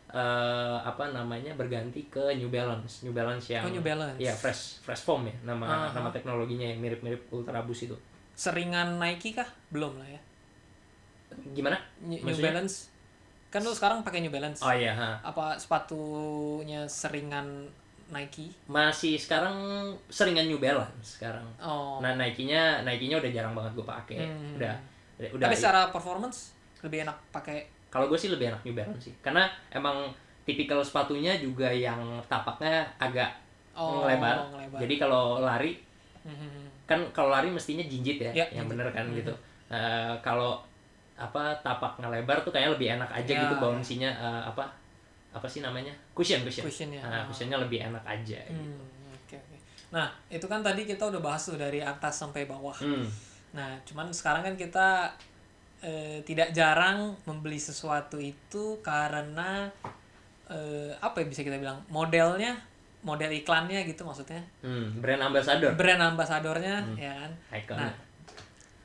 [0.07, 4.15] eh, apa namanya berganti ke New Balance, New Balance yang Oh, New Balance.
[4.15, 5.91] Iya, fresh fresh foam ya nama Aha.
[5.91, 7.97] nama teknologinya yang mirip-mirip Ultra Boost itu.
[8.31, 9.47] Seringan Nike kah?
[9.67, 10.21] Belum lah ya.
[11.51, 11.75] Gimana?
[11.99, 12.37] New, New?
[12.39, 12.94] Balance.
[13.55, 14.59] Kan lu sekarang pakai New Balance.
[14.59, 15.15] Oh iya, ha.
[15.23, 17.63] Apa sepatunya seringan
[18.05, 18.51] Nike?
[18.67, 19.55] masih sekarang
[20.05, 21.47] seringan New Balance sekarang.
[21.57, 21.97] Oh.
[21.97, 24.17] Nah, Nike-nya Nike-nya udah jarang banget gue pakai.
[24.19, 24.59] Hmm.
[24.59, 24.75] Udah
[25.31, 26.51] udah Tapi secara performance
[26.83, 29.15] lebih enak pakai Kalau gue sih lebih enak New Balance sih.
[29.23, 30.11] Karena emang
[30.43, 33.31] tipikal sepatunya juga yang tapaknya agak
[33.71, 34.51] oh, ngelebar.
[34.51, 34.79] ngelebar.
[34.83, 35.79] Jadi kalau lari
[36.25, 36.65] Hmm.
[36.89, 38.69] kan kalau lari mestinya jinjit ya, Ya, yang jinjit.
[38.73, 39.13] bener kan Mhm.
[39.15, 39.33] gitu.
[39.69, 40.57] Eh, kalau
[41.15, 43.61] apa tapak ngelebar tuh kayaknya lebih enak aja Ya, gitu ya.
[43.61, 44.63] bouncy-nya eh, apa
[45.31, 46.63] apa sih namanya cushion cushion.
[46.63, 46.99] Cushionnya.
[47.01, 47.27] Nah, Oh.
[47.29, 48.39] cushionnya lebih enak aja.
[48.41, 48.51] gitu.
[48.53, 48.79] Hmm,
[49.13, 49.57] oke oke.
[49.91, 52.75] Nah, itu kan tadi kita udah bahas tuh dari atas sampai bawah.
[52.75, 53.07] Hmm.
[53.51, 55.11] Nah, cuman sekarang kan kita
[55.81, 59.67] eh, tidak jarang membeli sesuatu itu karena
[60.45, 62.55] eh, apa ya bisa kita bilang modelnya,
[63.01, 65.71] model iklannya gitu maksudnya, Hmm, brand ambassador.
[65.73, 67.31] brand ambasadornya ya kan.
[67.53, 67.77] Icon.
[67.77, 67.93] Nah,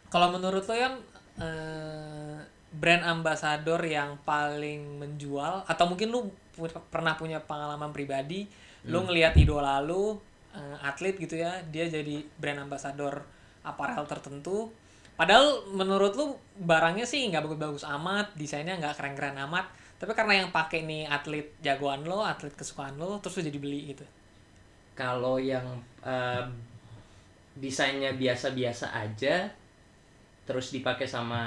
[0.06, 0.94] kalau menurut lo yang
[1.40, 2.38] eh,
[2.70, 6.20] brand ambasador yang paling menjual atau mungkin lu
[6.54, 8.46] pu- pernah punya pengalaman pribadi,
[8.92, 10.16] lu ngelihat idola lu
[10.54, 13.14] eh, atlet gitu ya, dia jadi brand ambasador
[13.66, 14.70] aparel tertentu,
[15.20, 16.26] Padahal menurut lu
[16.56, 19.68] barangnya sih nggak bagus-bagus amat, desainnya nggak keren-keren amat.
[20.00, 23.80] Tapi karena yang pakai nih atlet jagoan lo, atlet kesukaan lo, terus lu jadi beli
[23.92, 24.04] gitu.
[24.94, 25.64] kalau yang
[26.04, 26.44] eh,
[27.58, 29.50] desainnya biasa-biasa aja
[30.50, 31.38] terus dipakai sama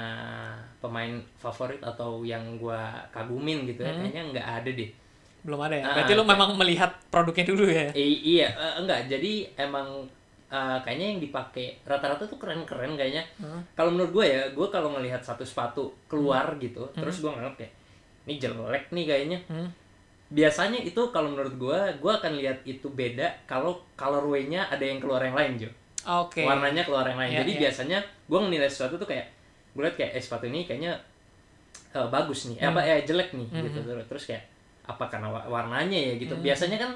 [0.78, 4.00] pemain favorit atau yang gua kagumin gitu ya Hmm.
[4.02, 4.90] kayaknya nggak ada deh
[5.44, 5.84] Belum ada ya.
[5.84, 7.92] Ah, Berarti lu kayak- memang melihat produknya dulu ya.
[7.94, 10.08] I- iya eh, enggak jadi emang
[10.46, 13.60] eh, kayaknya yang dipakai rata-rata tuh keren-keren kayaknya Hmm.
[13.72, 17.72] kalau menurut gue ya gue kalau ngelihat satu sepatu keluar gitu terus gue nganggap kayak
[18.24, 19.68] ini jelek nih kayaknya Hmm.
[20.26, 25.20] biasanya itu kalau menurut gue gue akan lihat itu beda kalau colorway-nya ada yang keluar
[25.20, 25.70] yang lain Jo
[26.06, 26.42] Oke.
[26.42, 27.60] warnanya keluar yang lain Iya, jadi iya.
[27.62, 29.26] biasanya gue menilai sesuatu tuh kayak
[29.72, 30.92] gue lihat kayak eh sepatu ini kayaknya
[31.90, 33.64] eh, bagus nih eh, apa eh jelek nih Hmm.
[33.64, 34.44] gitu terus terus kayak
[34.84, 36.42] apa karena wa- warnanya ya gitu Hmm.
[36.42, 36.90] biasanya kan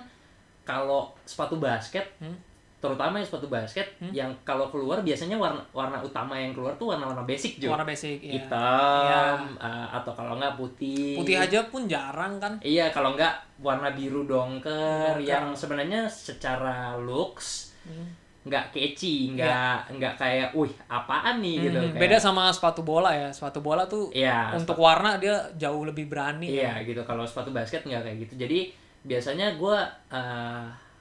[0.63, 2.37] kalau sepatu basket Hmm.
[2.79, 4.13] terutama yang sepatu basket Hmm.
[4.13, 8.21] yang kalau keluar biasanya warna warna utama yang keluar tuh warna-warna basic Jo Warna basic
[8.21, 8.37] ya.
[8.37, 12.55] hitam eh, atau kalau nggak putih Putih aja pun jarang kan.
[12.61, 14.71] iya kalau nggak warna biru dongker
[15.15, 15.25] Dongker.
[15.25, 18.05] yang sebenarnya secara looks Hmm.
[18.41, 21.57] Nggak catchy nggak nggak kayak wih apaan nih?
[21.61, 23.29] Gitu Hmm, kayak, Beda sama sepatu bola ya.
[23.29, 26.47] Sepatu bola tuh iya untuk warna dia jauh lebih berani.
[26.49, 27.03] iya gitu.
[27.03, 28.35] Kalau sepatu basket nggak kayak gitu.
[28.39, 28.71] Jadi
[29.01, 29.77] biasanya gue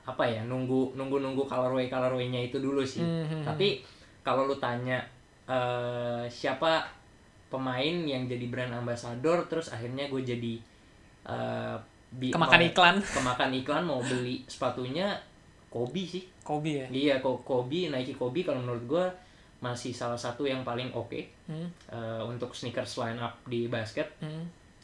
[0.04, 3.04] apa ya nunggu nunggu nunggu colorway colorwaynya itu dulu sih.
[3.04, 3.84] Hmm, hmm, tapi
[4.22, 5.00] kalau lu tanya
[5.46, 6.84] eh, siapa
[7.48, 10.54] pemain yang jadi brand ambassador terus akhirnya gue jadi
[11.26, 11.76] eh,
[12.10, 12.96] bi- Kemakan mau- iklan.
[13.00, 15.16] kemakan iklan mau beli sepatunya
[15.68, 16.88] Kobe sih Kobe ya.
[16.90, 19.06] iya kok Kobe Nike Kobe kalau menurut gue
[19.60, 24.44] masih salah satu yang paling oke Hmm, eh, untuk sneakers line up di basket hmm.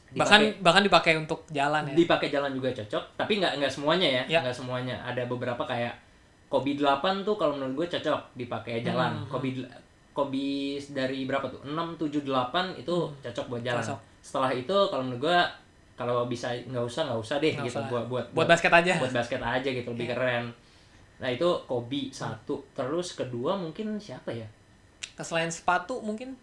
[0.10, 1.94] Dipakai- Bahkan bahkan dipakai untuk jalan ya.
[1.96, 4.40] dipakai jalan juga cocok tapi nggak nggak semuanya ya Ya.
[4.40, 5.96] nggak semuanya ada beberapa kayak
[6.46, 9.72] Kobe 8 tuh kalau menurut gue cocok dipakai jalan Hmm, Kobe del-
[10.12, 10.46] Kobe
[10.90, 12.30] dari berapa tuh 6 7 8
[12.76, 13.90] itu cocok buat jalan Hmm.
[13.90, 14.00] Cocok.
[14.20, 15.38] setelah itu kalau menurut gue
[15.94, 17.86] kalau bisa nggak usah nggak usah deh Nggak gitu usah.
[17.88, 18.94] buat buat Buat basket aja.
[18.98, 20.14] buat basket aja gitu lebih Iya.
[20.14, 20.44] keren
[21.24, 24.44] nah itu Kobe satu terus kedua mungkin siapa ya
[25.16, 26.36] Selain sepatu mungkin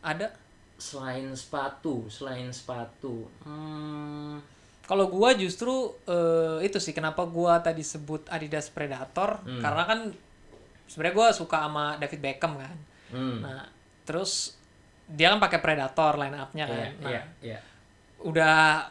[0.00, 0.34] ada.
[0.74, 4.40] selain sepatu selain sepatu hmm,
[4.82, 5.70] Kalau gua justru
[6.02, 9.60] eh, itu sih kenapa gua tadi sebut Adidas Predator Hmm.
[9.60, 10.00] karena kan
[10.88, 12.74] sebenarnya gua suka sama David Beckham kan.
[13.12, 13.38] hmm.
[13.44, 13.62] Nah,
[14.02, 14.56] terus
[15.06, 16.74] dia kan pakai Predator line up-nya kan.
[16.74, 17.58] iya Nah, iya iya
[18.20, 18.88] udah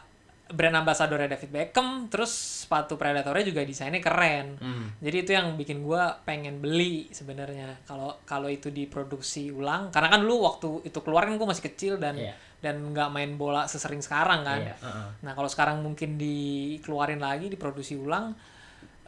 [0.50, 2.30] brand ambassador David Beckham, terus
[2.62, 4.58] sepatu Predatornya juga desainnya keren.
[4.58, 4.86] Hmm.
[4.98, 7.78] Jadi itu yang bikin gua pengen beli sebenarnya.
[7.84, 11.96] Kalau kalau itu diproduksi ulang, karena kan dulu waktu itu keluar kan gua masih kecil
[11.96, 12.34] dan Iya.
[12.60, 14.60] dan nggak main bola sesering sekarang kan.
[14.60, 15.08] Iya, heeh.
[15.22, 18.34] Nah kalau sekarang mungkin dikeluarin lagi, diproduksi ulang,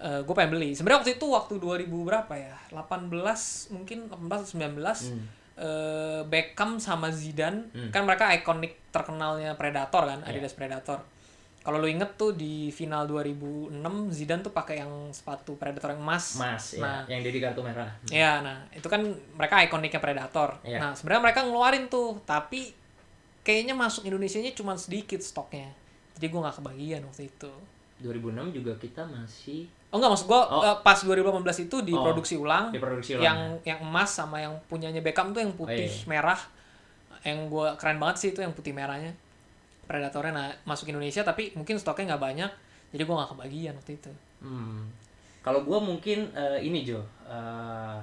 [0.00, 0.74] gue pengen beli.
[0.74, 2.56] Sebenarnya waktu itu waktu 2000 berapa ya?
[2.72, 3.06] 18
[3.70, 5.26] mungkin 18 atau 19 Hmm.
[5.54, 7.90] eh, Beckham sama Zidane Hmm.
[7.90, 10.32] kan mereka ikonik terkenalnya Predator kan, Iya.
[10.32, 10.98] Adidas Predator.
[11.62, 13.70] Kalau lu inget tuh di final 2006
[14.10, 16.34] Zidane tuh pakai yang sepatu Predator yang emas.
[16.34, 17.00] Mas ya, Nah.
[17.06, 17.86] yang jadi kartu merah.
[18.08, 18.98] Ya, nah itu kan
[19.32, 20.58] mereka ikoniknya Predator.
[20.60, 20.78] Iya.
[20.78, 22.74] Nah sebenarnya mereka ngeluarin tuh, tapi
[23.40, 25.70] kayaknya masuk Indonesia-nya cuma sedikit stoknya.
[26.12, 27.52] Jadi gue nggak kebagian waktu itu.
[28.00, 30.74] 2006 juga kita masih Oh enggak maksud gue Oh.
[30.80, 33.22] pas 2018 itu diproduksi ulang diproduksi ulang.
[33.22, 36.08] yang yang emas sama yang punyanya Beckham tuh yang putih Oh, iya.
[36.08, 36.40] merah.
[37.22, 39.14] Yang gue keren banget sih itu yang putih merahnya.
[39.86, 42.50] Predatornya nah, masuk Indonesia tapi mungkin stoknya nggak banyak.
[42.92, 44.12] Jadi gue nggak kebagian waktu itu.
[44.42, 44.86] Hmm.
[45.42, 47.98] Kalau gua mungkin eh, ini Jo, eh,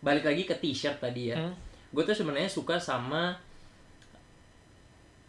[0.00, 1.36] balik lagi ke t-shirt tadi ya.
[1.36, 1.52] Hmm.
[1.92, 3.36] Gue tuh sebenarnya suka sama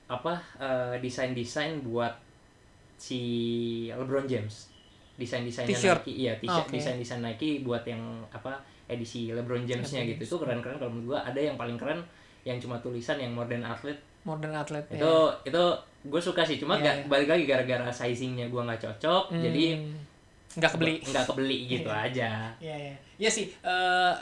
[0.08, 2.16] apa eh, desain-desain buat
[2.96, 3.22] si
[3.92, 4.72] LeBron James.
[5.20, 6.04] Desain-desainnya T-shirt?
[6.08, 6.80] Nike, iya t-shirt Oke.
[6.80, 8.02] desain-desain Nike buat yang
[8.32, 10.22] apa edisi LeBron James-nya gitu.
[10.24, 12.00] Itu keren-keren kalau menurut gua ada yang paling keren
[12.48, 14.98] yang cuma tulisan yang modern athlete Modern atlet ya.
[14.98, 15.14] itu
[15.46, 15.64] itu
[16.04, 17.06] gue suka sih cuma Iya, nggak iya.
[17.08, 19.66] balik lagi gara-gara sizingnya gue nggak cocok Hmm, jadi
[20.52, 20.96] nggak kebeli.
[21.02, 22.04] nggak kebeli gitu Iya.
[22.04, 22.96] aja Iya iya.
[23.18, 23.46] Iya sih.
[23.56, 24.14] eh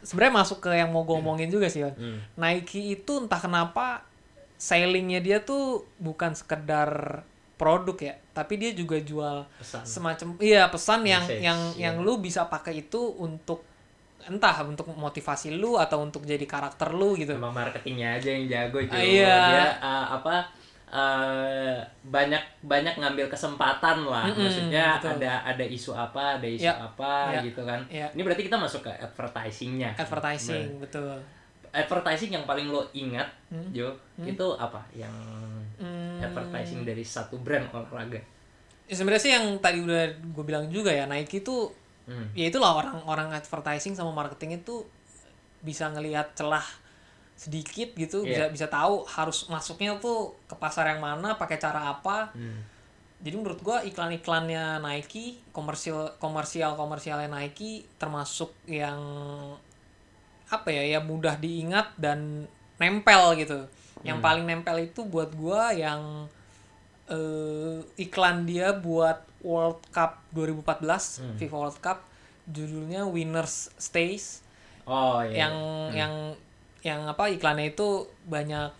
[0.00, 1.82] sebenarnya masuk ke yang mau gue omongin juga sih.
[1.82, 2.18] Hmm.
[2.34, 4.02] Nike itu entah kenapa
[4.56, 7.22] sailingnya dia tuh bukan sekedar
[7.54, 11.82] produk ya, tapi dia juga jual pesan semacam iya pesan yang Message, yang iya.
[11.86, 13.60] yang lu bisa pakai itu untuk
[14.22, 17.32] entah untuk motivasi lu atau untuk jadi karakter lu gitu.
[17.32, 19.36] emang marketingnya aja yang jago juga iya.
[19.48, 20.44] dia uh, apa
[20.90, 25.16] uh, banyak banyak ngambil kesempatan lah Mm-mm, maksudnya betul.
[25.16, 28.06] ada ada isu apa ada isu Ya, apa ya, gitu kan ya.
[28.10, 31.14] ini berarti kita masuk ke advertisingnya Advertising, Nah, betul.
[31.70, 33.66] advertising yang paling lo ingat Hmm.
[33.70, 35.10] Jo itu apa yang
[35.74, 38.20] Hmm, advertising dari satu brand olahraga
[38.84, 41.70] ya sebenarnya sih yang tadi udah gue bilang juga ya Nike itu
[42.04, 42.26] Hmm.
[42.34, 44.82] ya itulah orang-orang advertising sama marketing itu
[45.60, 46.64] bisa ngelihat celah
[47.34, 48.48] sedikit gitu Iya.
[48.50, 52.60] bisa bisa tahu harus masuknya tuh ke pasar yang mana pakai cara apa Hmm.
[53.20, 58.98] jadi menurut gua iklan-iklannya Nike komersial komersial komersialnya Nike termasuk yang
[60.50, 62.44] apa ya ya mudah diingat dan
[62.76, 63.70] nempel gitu
[64.02, 66.26] yang paling nempel itu buat gua yang
[67.10, 70.86] eh, iklan dia buat World Cup 2014
[71.36, 71.98] FIFA World Cup
[72.46, 74.40] judulnya Winners Stays
[74.84, 75.90] oh iya yang Hmm.
[75.92, 76.14] yang
[76.80, 77.88] yang apa iklannya itu
[78.24, 78.70] banyak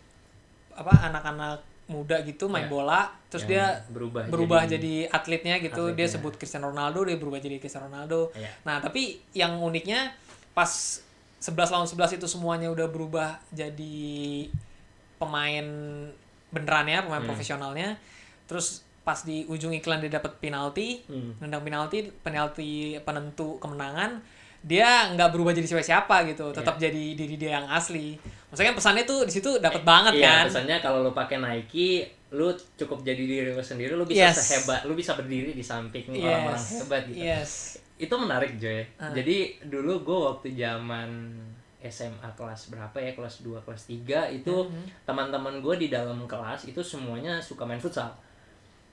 [0.72, 2.70] apa anak-anak muda gitu main Ya.
[2.70, 6.08] bola terus Yang dia berubah berubah jadi- jadi, atletnya gitu dia atletnya.
[6.08, 8.48] sebut Cristiano Ronaldo dia berubah jadi Cristiano Ronaldo Iya.
[8.62, 10.14] nah tapi yang uniknya
[10.50, 11.02] pas
[11.36, 14.46] 11 lawan 11 itu semuanya udah berubah jadi
[15.16, 15.66] pemain
[16.48, 17.28] benerannya pemain Hmm.
[17.28, 17.88] profesionalnya
[18.50, 21.38] terus pas di ujung iklan dia dapat penalti Hmm.
[21.38, 24.18] nendang penalti penalti penentu kemenangan
[24.60, 28.18] dia nggak berubah jadi siapa siapa gitu tetap jadi diri dia yang asli
[28.50, 32.50] maksudnya pesannya tuh di situ dapat banget iya, kan pesannya kalau lu pakai Nike, lu
[32.76, 34.36] cukup jadi diri lu sendiri, lu bisa Yes.
[34.36, 36.20] sehebat, lu bisa berdiri di samping Yes.
[36.20, 37.16] orang-orang hebat gitu.
[37.16, 37.52] yes
[37.96, 38.80] Itu menarik, Joy.
[38.96, 39.12] Ah.
[39.12, 41.08] Jadi dulu gue waktu zaman
[41.80, 45.04] SMA kelas berapa ya, kelas 2, kelas 3 itu Mhm.
[45.04, 48.12] teman-teman gue di dalam kelas itu semuanya suka main futsal.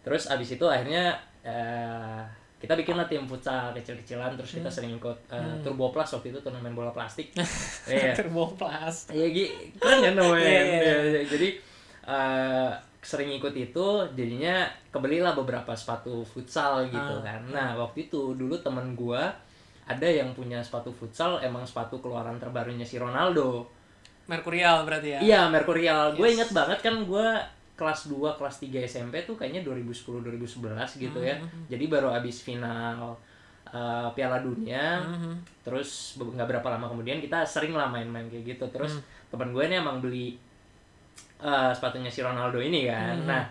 [0.08, 2.24] Terus abis itu akhirnya eh,
[2.58, 4.58] kita bikin lah tim futsal kecil-kecilan terus Hmm.
[4.58, 7.36] kita sering ikut eh, Turbo Plus waktu itu turnamen bola plastik.
[7.88, 8.12] Iya.
[8.14, 9.46] turbo plus Iya, Gi.
[9.76, 10.44] keren kan namanya.
[10.44, 10.96] Iya, iya, iya.
[11.06, 11.50] Iya, Jadi
[12.04, 17.24] eh, sering ikut itu, jadinya kebelilah beberapa sepatu futsal gitu Ah.
[17.26, 17.42] kan.
[17.48, 19.32] Nah waktu itu dulu temen gua
[19.86, 23.64] ada yang punya sepatu futsal, emang sepatu keluaran terbarunya si Ronaldo.
[24.26, 26.12] Merkurial berarti ya Iya, Mercurial.
[26.12, 26.36] Gue Yes.
[26.36, 27.40] inget banget kan gua
[27.78, 31.38] kelas 2, kelas 3 SMP tuh kayaknya 2010-2011 gitu ya.
[31.38, 33.14] Hmm, Jadi baru abis final
[33.68, 35.44] eh, Piala Dunia, Mhm.
[35.62, 39.04] terus be- nggak berapa lama kemudian kita sering lah main-main kayak gitu terus Hmm.
[39.30, 40.40] teman gue ini emang beli
[41.38, 43.28] eh, sepatunya si Ronaldo ini kan Hmm.
[43.28, 43.44] nah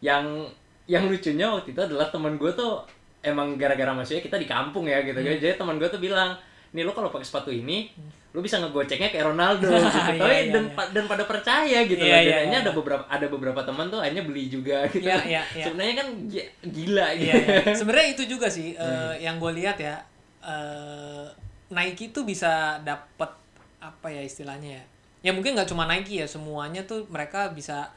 [0.00, 0.46] yang
[0.86, 2.80] yang lucunya waktu itu adalah teman gue tuh
[3.20, 5.36] emang gara-gara maksudnya kita di kampung ya gitu Hmm.
[5.36, 6.38] jadi teman gue tuh bilang
[6.70, 7.90] nih lo kalau pakai sepatu ini
[8.38, 9.98] lo bisa ngegoceknya kayak Ronaldo gitu.
[10.14, 10.76] Tapi iya, dan iya.
[10.78, 12.22] pa- dan pada percaya gitu Iya, loh.
[12.22, 12.58] iya, iya.
[12.60, 15.64] ada beberapa ada beberapa teman tuh akhirnya beli juga gitu Iya, iya, iya.
[15.66, 17.74] sebenarnya kan gi- gila gitu Iya, iya.
[17.74, 19.18] Sebenarnya itu juga sih eh, Hmm.
[19.18, 19.98] yang gue lihat ya.
[20.40, 21.26] eh,
[21.68, 23.34] Nike tuh bisa dapat
[23.76, 24.84] apa ya istilahnya ya?
[25.20, 27.90] Ya mungkin nggak cuma Nike ya, semuanya tuh mereka bisa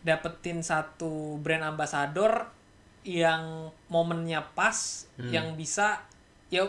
[0.00, 2.52] dapetin satu brand ambassador
[3.02, 5.32] yang momennya pas, Hmm.
[5.32, 6.04] yang bisa
[6.48, 6.68] ya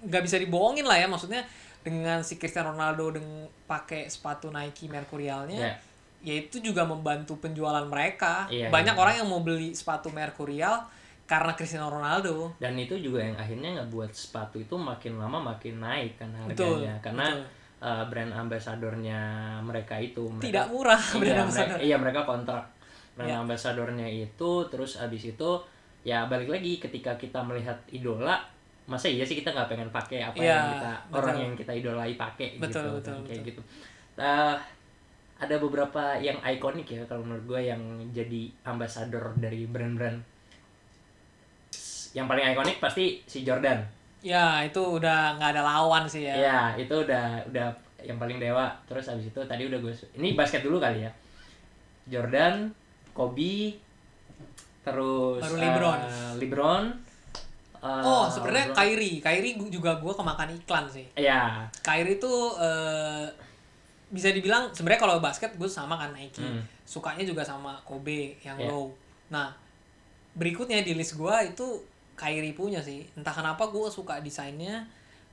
[0.00, 1.42] nggak bisa dibohongin lah ya maksudnya
[1.80, 5.74] dengan si Cristiano Ronaldo dengan pakai sepatu Nike Mercurialnya Iya.
[6.20, 8.44] ya itu juga membantu penjualan mereka.
[8.48, 9.00] Iya, Banyak iya.
[9.00, 10.82] orang yang mau beli sepatu Mercurial
[11.24, 12.56] karena Cristiano Ronaldo.
[12.56, 16.96] dan itu juga yang akhirnya ngebuat sepatu itu makin lama makin naik kan Betul, harganya
[17.00, 17.44] karena betul.
[17.82, 19.20] uh, brand ambasadornya
[19.60, 22.64] mereka itu mereka, Tidak murah iya, brand mereka, iya mereka kontrak
[23.12, 23.36] brand Iya.
[23.38, 25.50] ambasadornya itu terus abis itu
[26.00, 28.40] ya balik lagi ketika kita melihat idola
[28.88, 31.16] masa iya sih kita nggak pengen pakai apa Iya, yang kita betul.
[31.20, 33.48] orang yang kita idolai pakai Betul, gitu betul, kan, kayak betul.
[33.52, 33.62] gitu
[34.18, 34.58] Nah,
[35.38, 37.78] ada beberapa yang ikonik ya kalau menurut gue yang
[38.10, 40.18] jadi ambasador dari brand-brand
[42.16, 43.78] yang paling ikonik pasti si Jordan
[44.18, 46.34] Ya itu udah nggak ada lawan sih ya.
[46.34, 47.70] Iya, itu udah udah
[48.02, 48.66] yang paling dewa.
[48.90, 51.10] Terus abis itu tadi udah gue ini basket dulu kali ya.
[52.10, 52.66] Jordan,
[53.14, 53.78] Kobe,
[54.82, 56.00] terus Baru eh, LeBron.
[56.42, 56.84] LeBron.
[57.78, 58.78] Eh, Oh sebenarnya LeBron.
[58.78, 61.06] Kyrie, Kyrie gu- juga gue kemakan iklan sih.
[61.14, 61.64] Iya.
[61.78, 63.26] Kyrie tuh eh,
[64.08, 66.64] bisa dibilang sebenarnya kalau basket gue sama kan Nike, Hmm.
[66.82, 68.68] sukanya juga sama Kobe yang Iya.
[68.68, 68.88] low.
[69.28, 69.52] Nah
[70.32, 71.66] berikutnya di list gue itu
[72.14, 73.06] Kyrie punya sih.
[73.12, 74.82] Entah kenapa gue suka desainnya,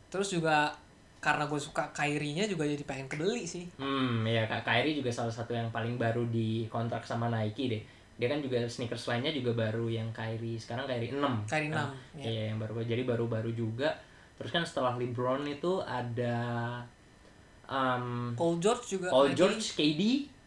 [0.08, 0.70] terus juga
[1.18, 3.66] karena gue suka Kyrie-nya juga jadi pengen kebeli sih.
[3.76, 7.82] Hmm, ya Kak Kyrie juga salah satu yang paling baru di kontrak sama Nike deh.
[8.16, 10.56] Dia kan juga sneakers lainnya juga baru yang Kyrie.
[10.56, 11.20] Sekarang Kyrie 6.
[11.52, 11.92] Kyrie kan?
[12.16, 12.24] 6, ya.
[12.32, 13.92] Iya, yang baru jadi baru-baru juga.
[14.36, 16.36] Terus kan setelah LeBron itu ada
[17.68, 19.08] um, Paul George juga.
[19.12, 19.38] Paul lagi.
[19.38, 20.04] George, KD,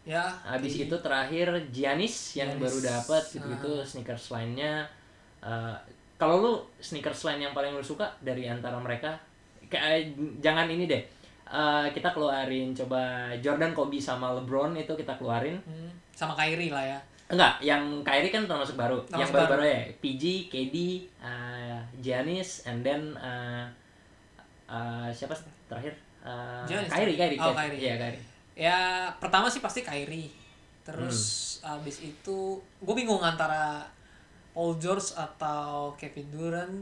[0.08, 0.24] Ya.
[0.40, 0.88] Habis KD.
[0.88, 2.64] itu terakhir Giannis yang Giannis.
[2.64, 4.88] baru dapat gitu-gitu sneakers lainnya.
[5.44, 5.76] Eh,
[6.16, 9.12] kalau lu sneakers lain yang paling lu suka dari antara mereka,
[9.68, 11.04] kayak jangan ini deh.
[11.48, 15.60] Eh, kita keluarin coba Jordan, Kobe sama LeBron itu kita keluarin.
[15.68, 16.98] Hmm, sama Kyrie lah ya.
[17.28, 18.96] Enggak, yang Kyrie kan termasuk baru.
[19.06, 20.76] yang Termasuk baru-baru ya, PG, KD,
[21.20, 23.64] eh, Giannis, and then eh,
[24.66, 25.36] eh, siapa
[25.68, 25.92] terakhir?
[26.20, 26.88] Eh, Giannis.
[26.88, 27.78] Kyrie, Kyrie, Oh, Kyrie.
[27.78, 28.22] Iya, Kyrie.
[28.54, 28.78] Ya
[29.16, 30.32] pertama sih pasti Kyrie.
[30.82, 31.18] Terus
[31.60, 31.76] Hmm.
[31.76, 32.38] abis itu
[32.80, 33.84] gue bingung antara
[34.50, 36.76] Paul George atau Kevin Durant.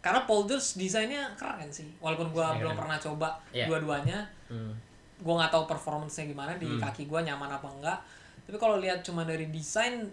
[0.00, 1.86] Karena Paul George desainnya keren sih.
[1.98, 3.68] Walaupun gue Desainnya belum pernah coba Iya.
[3.68, 4.24] dua-duanya.
[4.48, 4.72] Hmm.
[5.16, 6.76] gue nggak tahu performance-nya gimana di Hmm.
[6.78, 7.98] kaki gue nyaman apa enggak
[8.46, 10.06] tapi kalau lihat cuma dari desain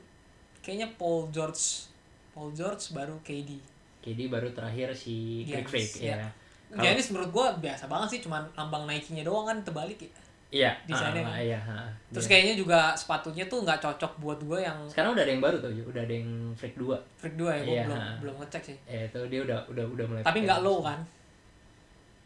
[0.60, 1.86] kayaknya Paul George
[2.32, 3.62] Paul George baru KD
[4.02, 6.15] KD baru terakhir si Greek Giannis, Freak ya.
[6.15, 6.28] ya.
[6.67, 10.12] Kalau- Giannis menurut gue biasa banget sih cuman lambang Nike-nya doang kan terbalik ya
[10.54, 11.41] Iya, Desainnya ah, kan.
[11.41, 12.32] iya, ah, terus iya.
[12.32, 15.74] kayaknya juga sepatunya tuh nggak cocok buat gue yang sekarang udah ada yang baru tuh,
[15.84, 16.93] udah ada yang Freak 2.
[17.17, 17.84] freak 2 ya gue Iya.
[17.89, 21.02] belum belum ngecek sih Ya itu dia udah udah udah mulai tapi nggak low kan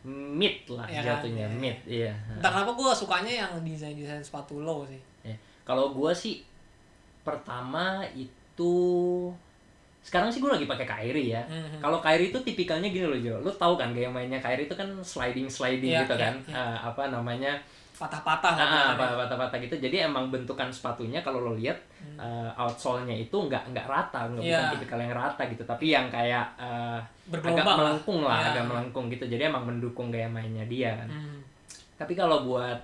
[0.07, 1.55] Mid lah Iya kan, jatuhnya, iya.
[1.55, 1.77] mid.
[1.83, 2.11] Iya.
[2.35, 4.99] entah kenapa gue sukanya yang desain desain sepatu low sih.
[5.67, 6.39] Kalau gua sih
[7.21, 8.73] pertama itu
[9.99, 11.43] sekarang sih gua lagi pakai Kyrie ya.
[11.43, 11.83] Mhm.
[11.83, 13.35] Kalau Kyrie itu tipikalnya gini loh Jo.
[13.37, 16.33] Lu tahu kan gaya mainnya Kyrie itu kan sliding sliding Iya, gitu iya, kan.
[16.41, 16.55] iya.
[16.55, 17.53] Ah, apa namanya?
[17.97, 19.73] patah-patah Ah, apa patah-patah gitu.
[19.75, 21.73] Jadi emang bentukan sepatunya kalau lo lihat
[22.13, 24.45] eh, outsole-nya itu nggak nggak rata, nggak Hmm.
[24.45, 24.57] Iya.
[24.61, 28.49] bukan tipikal yang rata gitu, tapi yang kayak eh, agak Bergelombang melengkung lah, Iya.
[28.53, 29.25] agak melengkung gitu.
[29.25, 31.09] Jadi emang mendukung gaya mainnya dia kan.
[31.09, 31.41] Mhm.
[31.97, 32.77] Tapi kalau buat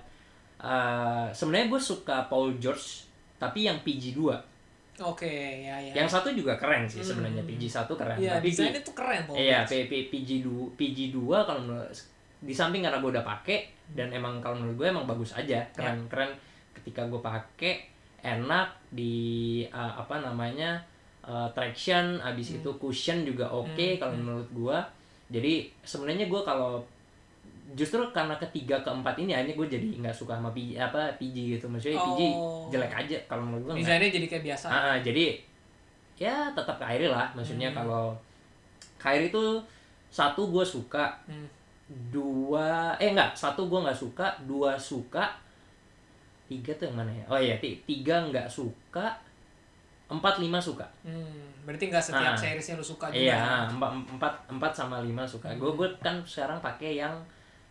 [0.64, 3.04] eh, sebenarnya gue suka Paul George
[3.36, 4.32] tapi yang PG2.
[4.96, 5.26] oke
[5.60, 7.50] ya ya Yang satu juga keren sih sebenarnya Hmm.
[7.50, 8.14] PG1 keren.
[8.16, 9.70] Iya, tapi desainnya tuh keren Paul Iya, George.
[9.74, 11.90] P- P- PG2 PG2 kalau menurut
[12.38, 13.58] di samping karena gue udah pakai
[13.90, 16.30] dan emang kalau menurut gue emang bagus aja, keren keren
[16.72, 19.14] ketika gue pakai enak di
[19.66, 20.78] uh, apa namanya
[21.20, 24.78] uh, traction, abis itu cushion juga oke kalau menurut gue.
[25.30, 26.78] Jadi sebenarnya gue kalau
[27.72, 31.64] justru karena ketiga keempat ini hanya gue jadi nggak suka sama PG apa PG gitu
[31.64, 32.68] maksudnya PG Oh.
[32.68, 35.32] jelek aja kalau menurut gue desainnya jadi kayak biasa Ah, ah, jadi
[36.14, 37.78] ya tetap Kyrie lah maksudnya Hmm.
[37.78, 38.04] kalau
[38.96, 39.44] Kyrie itu
[40.06, 41.48] satu gue suka Hmm.
[42.10, 45.24] dua eh enggak satu gue nggak suka dua suka
[46.44, 49.08] tiga tuh yang mana ya oh iya ti- tiga nggak suka
[50.06, 51.24] empat lima suka Hmm,
[51.64, 52.36] berarti nggak setiap Ah.
[52.36, 53.66] seriesnya lu suka juga iya ya?
[53.66, 57.16] empat empat empat sama lima suka gue gue kan sekarang pakai yang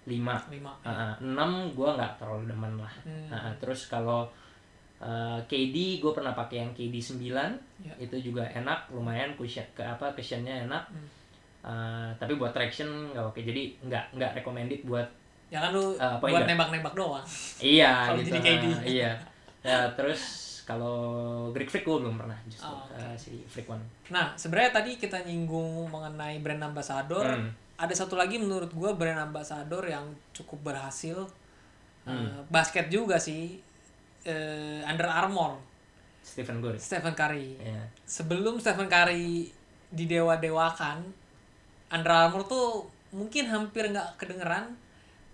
[0.06, 1.14] lima lima Ah, ah.
[1.18, 3.28] enam gue nggak terlalu demen lah Hmm.
[3.28, 3.54] Ah, ah.
[3.56, 4.28] terus kalau
[5.00, 7.24] eh, KD gue pernah pakai yang KD 9
[7.82, 7.94] Ya.
[7.98, 11.08] itu juga enak lumayan cushion ke apa cushionnya enak Hmm.
[11.64, 15.08] Eh, tapi buat traction nggak oke jadi nggak nggak recommended buat
[15.48, 17.24] ya kan lu Ah, point buat nembak-nembak doang
[17.58, 18.64] iya Kalau gitu jadi KD.
[18.66, 19.12] ah, iya
[19.62, 20.22] ya terus
[20.64, 20.96] kalau
[21.50, 22.96] Greek Freak gue belum pernah justru Oh, oke.
[22.98, 27.48] eh, si Freak One nah sebenarnya tadi kita nyinggung mengenai brand ambassador Hmm.
[27.76, 31.18] Ada satu lagi menurut gue brand ambassador yang cukup berhasil
[32.04, 32.20] Hmm.
[32.20, 33.64] Eh, basket juga sih
[34.24, 35.56] eh, Under Armour.
[36.20, 36.76] Stephen Curry.
[36.76, 37.56] Stephen Curry.
[37.58, 39.48] Ya sebelum Stephen Curry
[39.90, 41.00] didewa-dewakan
[41.88, 44.76] Under Armour tuh mungkin hampir nggak kedengeran.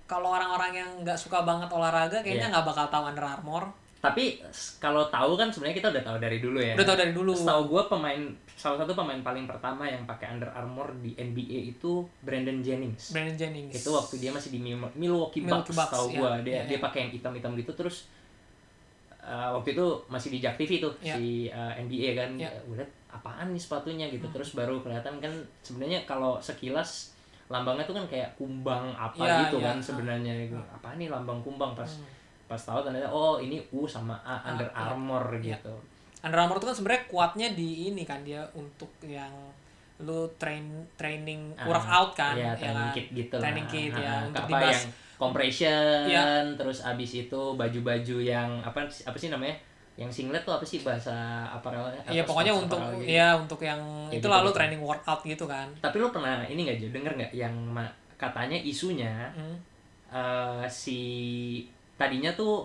[0.05, 2.53] Kalau orang-orang yang nggak suka banget olahraga kayaknya Iya.
[2.53, 3.63] nggak bakal tahu Under Armour
[3.99, 4.39] tapi
[4.77, 7.61] kalau tahu kan sebenarnya kita udah tahu dari dulu ya udah tahu dari dulu Setahu
[7.67, 12.59] gue pemain salah satu pemain paling pertama yang pakai Under Armour di NBA itu Brandon
[12.59, 13.11] Jennings.
[13.11, 16.17] Brandon Jennings Itu waktu dia masih di Mil- Milwaukee Milwaukee Bucks, Bucks, tahu iya.
[16.17, 16.81] gue dia Iya, dia iya.
[16.81, 18.07] pakai yang hitam-hitam gitu terus
[19.21, 21.15] uh, waktu itu masih di Jak TV tuh Iya.
[21.15, 22.29] si uh, NBA kan.
[22.35, 24.33] Ya, liat apaan nih sepatunya gitu Hmm.
[24.33, 27.11] terus baru kelihatan kan sebenarnya kalau sekilas
[27.47, 29.65] lambangnya tuh kan kayak kumbang apa Iya, gitu iya.
[29.65, 32.05] kan sebenarnya Gua, apa nih lambang kumbang pas Hmm.
[32.49, 34.89] Pas tahu ternyata oh ini U sama A Under iya.
[34.89, 35.53] Armour Iya.
[35.53, 35.75] gitu.
[36.19, 39.29] Under Armour itu kan sebenarnya kuatnya di ini kan dia untuk yang
[39.99, 42.95] lu train training Ah, workout kan Iya, ya training kan?
[42.95, 43.71] kit gitu Training lah.
[43.71, 44.71] kit, ya, Ah, untuk apa dibahas.
[44.73, 44.83] yang
[45.19, 46.25] compression, Iya.
[46.55, 49.53] terus abis itu baju-baju yang apa apa sih namanya?
[49.93, 51.11] Yang singlet tuh apa sih bahasa
[51.45, 51.99] aparelnya?
[52.07, 53.03] Iya pokoknya untuk gitu.
[53.05, 54.55] ya untuk yang Ya, itu gitu, lalu gitu.
[54.55, 55.67] training workout gitu kan.
[55.77, 57.51] Tapi lu pernah ini nggak Jo denger nggak yang
[58.15, 59.55] katanya isunya Hmm.
[60.09, 60.99] eh, si
[61.99, 62.63] tadinya tuh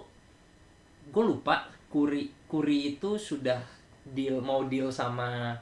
[1.06, 3.58] gue lupa Kuri Kuri itu sudah
[4.06, 5.52] deal mau deal sama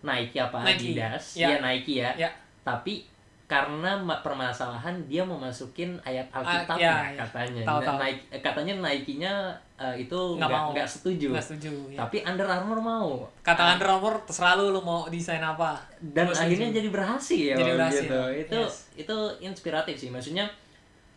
[0.00, 1.48] Nike apa Nike, Adidas ya.
[1.48, 2.30] ya Nike ya Ya.
[2.62, 3.04] tapi
[3.44, 7.20] karena ma- permasalahan dia mau masukin ayat Alkitab ya, ya.
[7.20, 7.96] katanya Tahu, Nah, tahu.
[8.00, 9.34] Nike, eh, katanya Nike-nya
[9.76, 11.72] eh, itu Nggak nggak setuju Nggak setuju.
[11.86, 11.98] Ya.
[12.00, 15.76] tapi Under Armour mau Kata Under Armour terserah lu lu mau desain apa.
[16.00, 16.48] dan setuju.
[16.48, 18.74] akhirnya jadi berhasil Jadi berhasil, gitu itu yes.
[18.96, 20.48] itu inspiratif sih maksudnya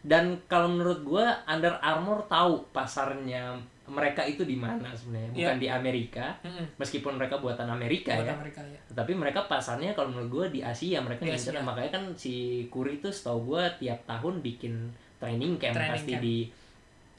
[0.05, 5.61] dan kalau menurut gua Under Armour tahu pasarnya mereka itu di mana sebenarnya bukan Iya.
[5.61, 6.65] di Amerika Mm-mm.
[6.75, 8.79] meskipun mereka buatan Amerika Buat ya Amerika ya.
[8.91, 11.57] tapi mereka pasarnya kalau menurut gua di Asia mereka Di Asia.
[11.59, 12.33] makanya kan si
[12.67, 14.73] Curry tuh setahu gua tiap tahun bikin
[15.15, 16.23] training camp Training pasti camp.
[16.23, 16.35] di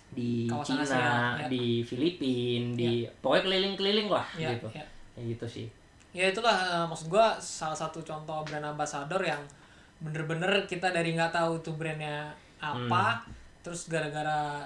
[0.09, 1.03] di Kawasan Cina, Asia,
[1.37, 1.47] ya.
[1.47, 4.70] di Filipina, di pokoknya keliling-keliling lah Ya, gitu.
[4.72, 4.87] ya.
[5.12, 5.66] Kayak gitu sih.
[6.12, 9.43] Ya itulah eh, maksud gua salah satu contoh brand ambassador yang
[9.97, 13.32] bener-bener kita dari nggak tahu itu brandnya apa, Hmm.
[13.61, 14.62] terus gara-gara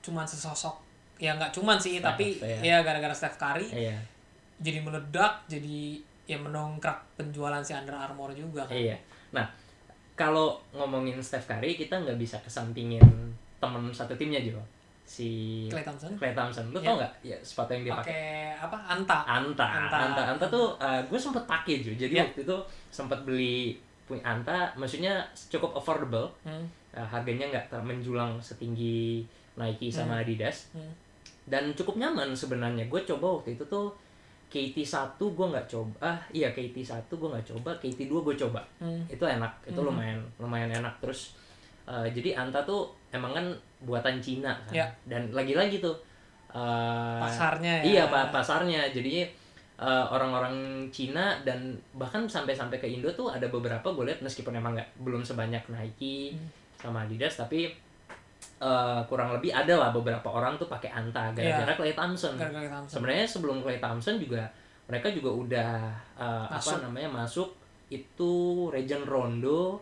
[0.00, 0.76] cuman sesosok
[1.16, 2.58] ya nggak cuman sih Steph, tapi ya.
[2.60, 3.96] ya gara-gara Steph Curry Iya.
[4.58, 8.72] jadi meledak jadi ya mendongkrak penjualan si Under Armour juga kan.
[8.72, 8.96] Iya.
[9.30, 9.44] Nah,
[10.14, 13.02] kalau ngomongin Steph Curry kita nggak bisa kesampingin
[13.58, 14.60] temen satu timnya juga
[15.04, 16.86] si Clay Thompson Clay Thompson lu Iya.
[16.86, 18.24] tau nggak ya sepatu yang dia pakai
[18.56, 19.96] apa anta Anta Anta.
[20.00, 22.24] Anta Anta, tuh gue sempet pakai juga jadi Iya.
[22.24, 22.56] waktu itu
[22.88, 26.64] sempet beli punya Anta maksudnya cukup affordable hmm.
[26.94, 30.94] Uh, harganya nggak menjulang setinggi Nike sama Adidas Hmm.
[31.44, 33.90] dan cukup nyaman sebenarnya gue coba waktu itu tuh
[34.46, 39.02] KT1 gue nggak coba ah iya KT1 gue nggak coba KT2 gue coba Hmm.
[39.06, 39.84] itu enak itu Mhm.
[39.84, 41.34] lumayan lumayan enak terus
[41.84, 43.46] uh, jadi Anta tuh emang kan
[43.80, 44.86] buatan Cina kan Ya.
[45.04, 45.98] dan lagi-lagi tuh
[46.48, 49.26] uh, pasarnya ya iya pa- pasarnya jadi
[49.76, 50.54] uh, orang-orang
[50.88, 51.58] Cina dan
[51.92, 56.32] bahkan sampai-sampai ke Indo tuh ada beberapa gue lihat meskipun emang nggak belum sebanyak Nike
[56.32, 56.62] Hmm.
[56.84, 57.72] Sama Adidas tapi
[58.60, 61.76] uh, kurang lebih ada lah beberapa orang tuh pakai Anta gara-gara Iya.
[61.76, 64.44] Clay Thompson Thompson sebenarnya sebelum Clay Thompson juga
[64.84, 65.72] mereka juga udah
[66.14, 67.56] uh, apa namanya masuk
[67.88, 68.32] itu
[68.68, 69.80] Region Rondo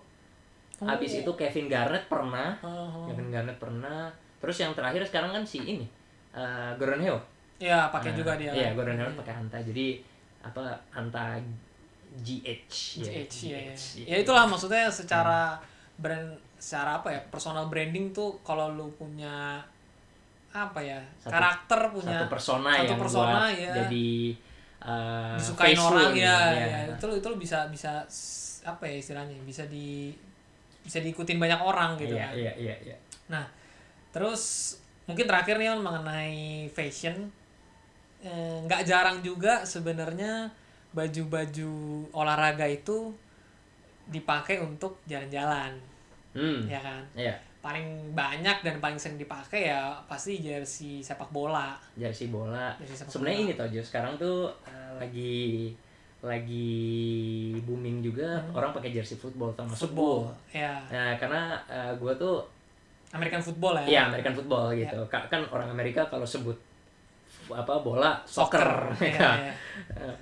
[0.79, 0.89] Oh.
[0.91, 3.07] habis itu Kevin Garnett pernah Oh, oh.
[3.07, 5.87] Kevin Garnett pernah terus yang terakhir sekarang kan si ini
[6.35, 7.23] uh, Gordon Hayward
[7.63, 8.51] Iya, pakai Nah, juga dia.
[8.51, 8.83] Iya, kan.
[8.83, 9.59] Gordon Hayward pakai Anta.
[9.63, 10.03] Jadi
[10.43, 11.39] apa Anta
[12.19, 12.43] GH
[12.99, 13.15] ya.
[13.15, 13.73] GH, iya, iya.
[13.73, 15.55] GH, Ya itulah maksudnya secara
[15.95, 17.21] brand secara apa ya?
[17.27, 19.59] Personal branding tuh kalau lu punya
[20.55, 21.03] apa ya?
[21.19, 23.73] Satu- karakter punya Satu persona satu yang persona, ya.
[23.83, 24.09] jadi
[24.87, 26.67] uh, face lu orang gitu, ya, ya.
[26.71, 26.81] ya.
[26.95, 28.07] Itu lu itu lu bisa bisa
[28.63, 29.35] apa ya istilahnya?
[29.43, 30.15] Bisa di
[30.87, 32.31] bisa diikutin banyak orang gitu kan.
[32.35, 32.97] iya, iya, iya.
[33.27, 33.43] Nah,
[34.15, 34.75] terus
[35.11, 37.43] mungkin terakhir nih mengenai fashion
[38.23, 40.47] Eh, nggak jarang juga sebenarnya
[40.95, 43.11] baju-baju olahraga itu
[44.07, 45.75] dipakai untuk jalan-jalan,
[46.33, 46.65] Hmm.
[46.65, 47.03] ya kan?
[47.13, 51.79] Iya, Paling banyak dan paling sering dipakai ya pasti jersey sepak bola.
[51.95, 52.75] jersey bola.
[52.83, 55.71] Sebenarnya ini tau Jo, sekarang tuh uh, lagi
[56.19, 56.79] lagi
[57.61, 59.95] booming juga orang pakai jersey football termasuk Hmm.
[59.95, 60.19] football,
[60.51, 62.43] ya Nah, karena uh, gua tuh
[63.11, 63.87] American football ya.
[63.87, 64.99] Iya, American football gitu.
[65.07, 66.57] Ka- Kan orang Amerika kalau sebut
[67.49, 68.63] apa bola Soccer.
[68.63, 69.07] soccer.
[69.19, 69.31] Ya.
[69.37, 70.13] iya.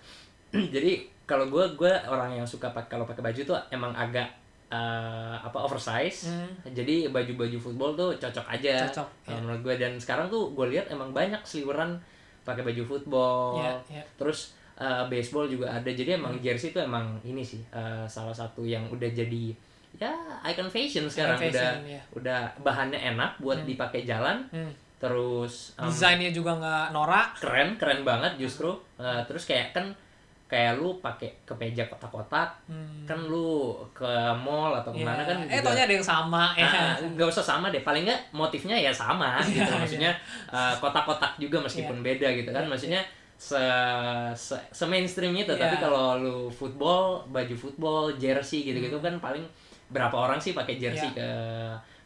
[0.74, 0.92] Jadi
[1.24, 4.26] kalau gue gue orang yang suka pakai kalau pakai baju tuh emang agak
[4.70, 6.30] eh, apa oversize.
[6.30, 6.46] Hmm.
[6.64, 8.86] Jadi baju-baju football tuh cocok aja.
[8.86, 9.34] Cocok, iya.
[9.36, 11.98] menurut gue dan sekarang tuh gue lihat emang banyak seliweran
[12.40, 13.58] pakai baju football.
[13.58, 14.04] Iya, iya.
[14.16, 15.90] Terus eh, baseball juga ada.
[15.90, 16.40] Jadi emang Hmm.
[16.40, 19.52] jersey itu emang ini sih eh, salah satu yang udah jadi
[19.92, 20.14] ya
[20.46, 22.02] icon fashion sekarang Icon udah fashion, iya.
[22.14, 23.68] udah bahannya enak buat Hmm.
[23.68, 24.38] dipakai jalan.
[24.48, 24.70] Hmm.
[24.96, 27.34] Terus em, Desainnya juga nggak norak.
[27.36, 29.90] keren keren banget justru Eh, terus kayak kan
[30.50, 33.06] kayak lu pakai kemeja kotak-kotak Hmm.
[33.06, 34.98] kan lu ke mall atau Iya.
[34.98, 36.66] ke mana kan eh juga- taunya ada yang sama ya.
[36.66, 40.12] Ah, nggak usah sama deh paling nggak motifnya ya sama gitu Iya, maksudnya
[40.48, 43.00] eh, kotak-kotak juga meskipun beda gitu kan Iya, maksudnya
[43.36, 43.62] se
[44.34, 45.62] se, se mainstream itu Iya.
[45.62, 49.46] tapi kalau lu football baju football jersey gitu-gitu kan paling
[49.86, 51.16] berapa orang sih pakai jersey Hmm.
[51.16, 51.22] Iya.
[51.22, 51.30] ke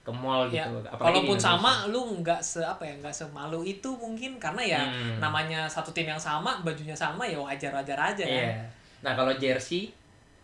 [0.04, 3.88] ke mall Ya, gitu Apalagi walaupun sama lu nggak se apa ya nggak semalu itu
[3.96, 5.16] mungkin karena ya Hmm.
[5.18, 8.60] namanya satu tim yang sama bajunya sama ya wajar wajar aja kan Iya.
[9.00, 9.88] Nah kalau jersey,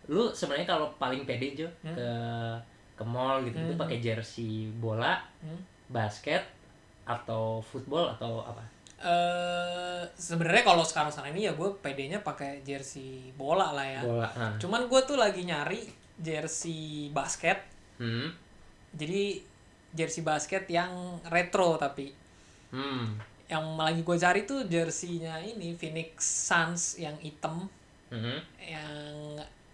[0.05, 1.93] lu sebenarnya kalau paling pede Jo Hmm.
[1.93, 2.09] ke
[2.93, 3.79] ke mall gitu itu Hmm.
[3.79, 5.61] pakai jersey bola, Hmm.
[5.87, 6.41] basket
[7.03, 8.61] atau football atau apa?
[9.01, 14.29] eh sebenarnya kalau sekarang sekarang ini ya gue pedenya pakai jersey bola lah ya Bola.
[14.31, 14.53] Nah.
[14.57, 15.81] cuman gue tuh lagi nyari
[16.15, 17.57] jersey basket
[17.97, 18.29] Hmm.
[18.93, 19.41] jadi
[19.91, 20.89] jersey basket yang
[21.27, 22.11] retro tapi
[22.69, 23.19] Hmm.
[23.45, 27.67] yang lagi gue cari tuh jerseynya ini Phoenix Suns yang hitam
[28.07, 28.37] Mhm.
[28.61, 28.91] yang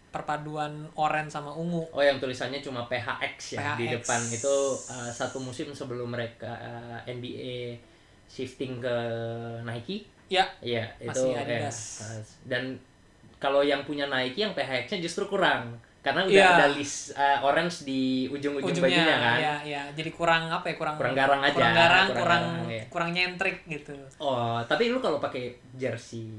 [0.08, 3.94] perpaduan oranye sama ungu Oh yang tulisannya cuma PHX ya di PHX.
[3.94, 4.56] depan itu
[4.88, 7.78] uh, satu musim sebelum mereka uh, NBA
[8.26, 8.96] shifting ke
[9.62, 10.10] Nike.
[10.28, 11.42] ya Iya itu Masih ya.
[11.42, 11.78] Adidas.
[12.02, 12.64] Uh, dan
[13.38, 15.78] kalau yang punya Nike yang PHX-nya justru kurang
[16.08, 16.48] karena udah Iya.
[16.56, 19.38] ada list uh, orange di ujung-ujung ujungnya bajunya kan.
[19.38, 22.72] ya ya jadi kurang apa ya kurang Kurang garang aja, kurang garang kurang kurang garang,
[22.72, 22.84] iya.
[22.88, 25.44] kurang nyentrik gitu Oh, tapi lu kalau pakai
[25.74, 26.32] jersey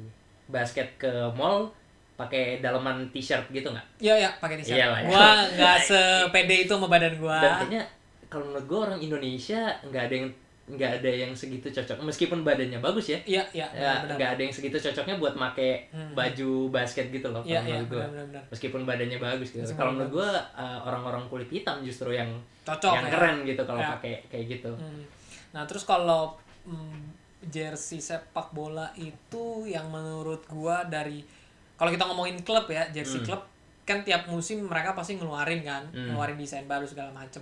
[0.47, 1.69] basket ke mall
[2.15, 3.87] pakai dalaman t-shirt gitu nggak?
[4.01, 5.07] ya ya pakai t-shirt Iyalah, ya.
[5.07, 7.83] gua nggak sepede itu sama badan gua Dan kayaknya
[8.27, 10.29] kalau menurut gue orang Indonesia nggak ada yang
[10.69, 13.19] nggak ada yang segitu cocok meskipun badannya bagus ya.
[13.25, 16.13] iya iya Ya, nggak ada yang segitu cocoknya buat make Hmm.
[16.13, 18.05] baju basket gitu loh iya kalau iya menurut gue.
[18.51, 19.65] Meskipun badannya bagus gitu.
[19.73, 22.29] Kalau menurut gue orang-orang kulit hitam justru yang
[22.63, 23.13] cocok yang ya.
[23.13, 23.91] keren gitu kalau Ya.
[23.95, 24.73] pakai kayak gitu.
[24.73, 25.03] Hmm.
[25.51, 27.17] Nah terus kalau mm,
[27.47, 31.25] jersey sepak bola itu yang menurut gua dari
[31.75, 33.27] kalau kita ngomongin klub ya jersey Hmm.
[33.27, 33.43] klub
[33.83, 36.13] kan tiap musim mereka pasti ngeluarin kan Hmm.
[36.13, 37.41] ngeluarin desain baru segala macem.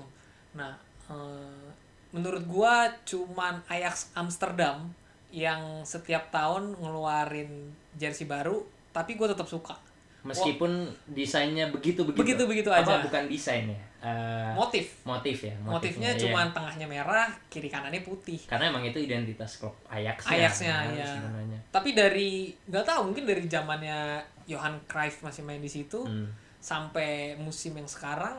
[0.53, 0.71] Nah
[1.07, 1.67] eh,
[2.11, 4.91] menurut gua cuman Ajax Amsterdam
[5.31, 7.51] yang setiap tahun ngeluarin
[7.95, 9.75] jersey baru tapi gua tetap suka.
[10.23, 12.95] meskipun desainnya begitu begitu Begitu-begitu Apa, aja.
[13.01, 16.21] bukan desain ya Eh, motif motif ya motifnya iya.
[16.21, 21.07] cuma tengahnya merah kiri kanannya putih karena emang itu identitas klub Ajax Ajaxnya, kan, iya.
[21.09, 22.31] sebenarnya tapi dari
[22.63, 23.99] nggak tahu mungkin dari zamannya
[24.47, 26.27] Johan Cruyff masih main di situ Hmm.
[26.61, 28.39] sampai musim yang sekarang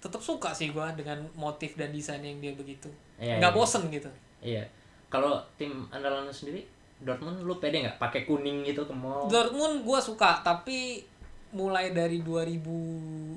[0.00, 2.88] tetap suka sih gua dengan motif dan desain yang dia begitu.
[3.20, 3.56] Iya, nggak iya.
[3.56, 4.10] bosen gitu.
[4.40, 4.64] Iya.
[5.12, 6.64] Kalau tim andalan lu sendiri
[7.00, 7.96] Dortmund lu pede nggak?
[8.00, 9.28] Pakai kuning gitu ke mall?
[9.28, 11.04] Dortmund gua suka tapi
[11.52, 13.36] mulai dari 2017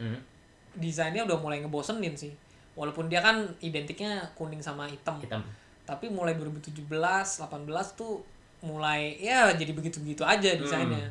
[0.00, 0.18] Hmm.
[0.72, 2.32] desainnya udah mulai ngebosenin sih.
[2.72, 5.20] Walaupun dia kan identiknya kuning sama hitam.
[5.20, 5.44] Hitam.
[5.84, 8.24] Tapi mulai 2017 18 tuh
[8.62, 11.10] mulai ya jadi begitu-begitu aja desainnya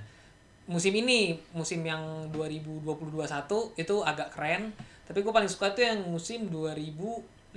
[0.71, 4.71] musim ini musim yang 2020-21 itu agak keren
[5.03, 7.51] tapi gue paling suka tuh yang musim 2015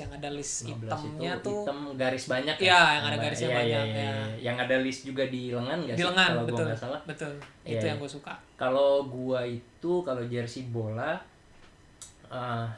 [0.00, 2.64] yang ada list 15 hitamnya itu tuh hitam garis banyak ya?
[2.64, 4.08] Iya, yang ada garisnya iya, banyak, iya, iya, ya.
[4.08, 4.24] iya.
[4.40, 7.00] yang ada list juga di lengan gak di sih lengan kalau gua betul nggak salah
[7.04, 7.32] betul
[7.68, 7.90] Iya, itu iya.
[7.92, 11.20] yang gue suka kalau gua itu kalau jersey bola
[12.32, 12.68] eh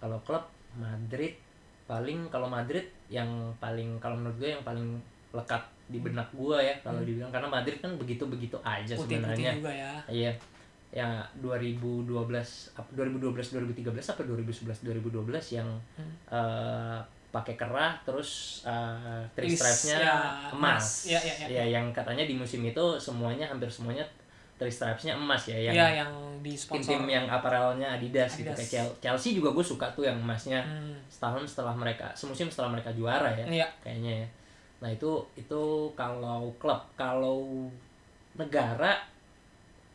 [0.00, 0.48] kalau klub
[0.80, 1.36] Madrid
[1.84, 3.28] paling kalau Madrid yang
[3.60, 4.96] paling kalau menurut gue yang paling
[5.36, 9.68] lekat di benak gua ya kalau dibilang karena Madrid kan begitu begitu aja sebenarnya juga
[9.68, 10.32] ya iya
[10.90, 12.06] ya 2012
[12.72, 16.12] apa 2012 2013 apa 2011 2012 yang Hmm.
[16.28, 20.14] eh, pakai kerah terus uh, three stripes-nya ya,
[20.54, 21.02] emas.
[21.04, 21.46] Ya, ya, ya.
[21.50, 24.06] Ya, yang katanya di musim itu semuanya hampir semuanya
[24.54, 28.62] three stripes-nya emas ya yang Iya yang di sponsor tim-tim yang aparelnya Adidas, gitu Adidas.
[28.62, 30.94] kayak Chel- Chelsea juga gue suka tuh yang emasnya Hmm.
[31.10, 33.66] setahun setelah mereka semusim setelah mereka juara ya Iya.
[33.82, 34.28] kayaknya ya
[34.76, 35.62] nah itu itu
[35.92, 37.70] kalau klub kalau
[38.34, 38.98] negara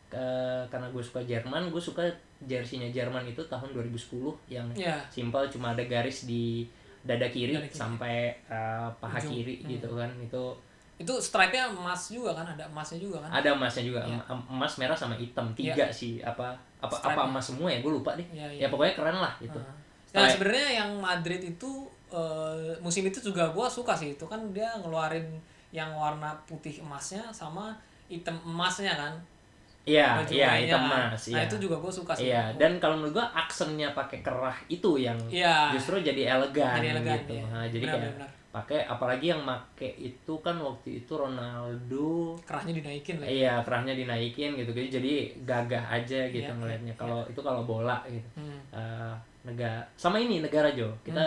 [0.07, 2.01] ke- karena gue suka Jerman gue suka
[2.41, 4.97] jersey-nya Jerman itu tahun 2010 yang Iya.
[5.07, 6.65] simpel cuma ada garis di
[6.99, 7.77] dada kiri, Dada kiri.
[7.77, 8.15] sampai
[8.45, 9.31] uh, paha Ujung.
[9.33, 9.69] kiri Hmm.
[9.69, 10.43] gitu kan itu
[10.97, 14.19] itu stripe-nya emas juga kan ada emasnya juga kan ada emasnya juga Iya.
[14.25, 18.15] em- emas merah sama hitam tiga sih apa apa apa emas semua ya gue lupa
[18.15, 18.59] deh Iya, iya.
[18.61, 19.77] ya pokoknya keren lah gitu Nah,
[20.11, 24.13] Nah, Kayak- sebenarnya yang Madrid itu eh, musim itu juga gua suka sih.
[24.13, 25.25] Itu kan dia ngeluarin
[25.69, 27.77] yang warna putih emasnya sama
[28.09, 29.13] hitam emasnya kan.
[29.87, 31.09] Iya iya hitam kan.
[31.09, 31.47] emas nah iya.
[31.49, 32.29] itu juga gua suka sih.
[32.29, 35.73] Iya dan kalau menurut gue aksennya pakai kerah itu yang Iya.
[35.73, 37.33] justru jadi elegan, Jadi elegan, gitu.
[37.33, 37.45] iya.
[37.49, 38.29] Nah, jadi Benar, kayak benar.
[38.49, 43.27] pakai apalagi yang make itu kan waktu itu Ronaldo kerahnya dinaikin lah.
[43.29, 44.69] Iya kerahnya dinaikin gitu.
[44.73, 45.13] Gitu jadi
[45.45, 48.29] gagah aja gitu Iya, ngelihatnya iya, kalau itu kalau bola gitu.
[48.37, 48.59] Hmm.
[48.73, 49.13] Eh,
[49.45, 50.91] negara sama ini negara Jo.
[51.01, 51.25] Kita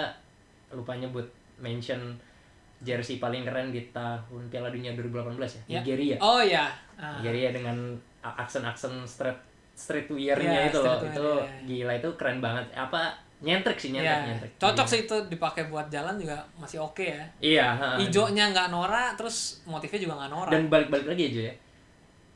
[0.73, 1.25] lupa nyebut
[1.57, 2.01] mention
[2.79, 5.47] jersey paling keren di tahun Piala Dunia 2018 ya?
[5.69, 5.79] Ya.
[5.79, 6.17] Nigeria.
[6.19, 7.77] Oh ya Ah, Nigeria dengan
[8.21, 9.39] aksen-aksen street
[9.73, 10.99] streetwear-nya Iya, itu loh.
[11.01, 11.47] itu iya.
[11.65, 12.65] gila itu keren banget.
[12.73, 13.09] Apa
[13.41, 14.93] nyentrik sih nyentrik Iya, nyentrik cocok Iya.
[14.93, 17.25] sih itu dipakai buat jalan juga masih oke ya.
[17.39, 17.89] Iya ha.
[17.97, 20.53] hijaunya nggak norak terus motifnya juga nggak norak.
[20.53, 21.55] Dan balik-balik lagi aja ya.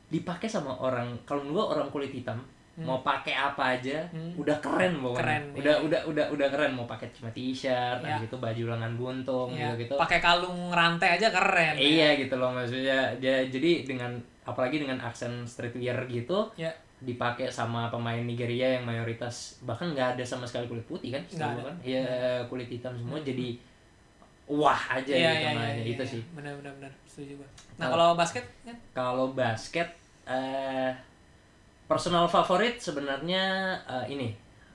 [0.09, 2.39] Dipakai sama orang kalau gua orang kulit hitam
[2.79, 4.31] mau pakai apa aja Hmm.
[4.35, 5.81] udah keren pokoknya Keren, udah iya.
[5.81, 8.21] udah udah udah keren mau pakai cuma t-shirt Iya.
[8.21, 11.81] gitu baju lengan buntung Iya, gitu gitu pakai kalung rantai aja keren ya.
[11.81, 14.13] iya gitu loh maksudnya dia jadi dengan
[14.43, 20.23] apalagi dengan aksen streetwear gitu ya dipakai sama pemain Nigeria yang mayoritas bahkan nggak ada
[20.23, 21.57] sama sekali kulit putih kan Nggak setahu ada.
[21.57, 22.05] gua kan iya
[22.43, 23.57] kulit hitam semua jadi
[24.47, 25.73] wah aja iya gitu iya iya mainnya.
[25.77, 26.11] iya, itu iya.
[26.11, 29.87] sih benar benar benar setuju gua nah Kalau- kalau basket kan Kalau basket,
[30.25, 30.91] eh,
[31.87, 33.43] personal favorit sebenarnya
[33.83, 34.27] eh, ini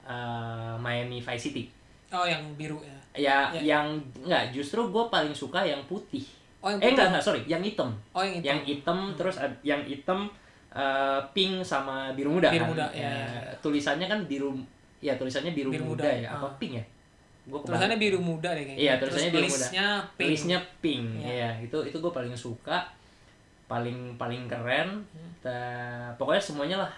[0.02, 1.64] eh, Miami Vice City.
[2.10, 3.76] oh yang biru ya Ya, Ya.
[3.76, 3.86] yang
[4.18, 6.24] enggak justru gue paling suka yang putih.
[6.58, 6.92] oh yang Eh putih.
[6.94, 7.92] enggak enggak sorry, yang hitam.
[8.10, 10.24] oh yang itu Yang hitam terus ad- yang hitam
[10.72, 12.70] eh, pink sama biru muda Biru kan.
[12.72, 13.52] muda, ya, Eh, ya.
[13.60, 14.56] Tulisannya kan biru,
[14.98, 16.52] ya tulisannya biru, Biru muda, muda, ya, apa ah.
[16.56, 16.84] pink ya?
[17.44, 19.68] Gua tulisannya biru muda deh kayaknya Iya, tulisannya Terus biru muda.
[20.16, 21.32] pink Tulisnya pink, Iya.
[21.36, 21.50] ya.
[21.60, 22.76] Itu itu gue paling suka,
[23.72, 25.00] paling paling keren.
[25.08, 25.30] Hmm.
[25.40, 26.92] Ta- pokoknya semuanya lah.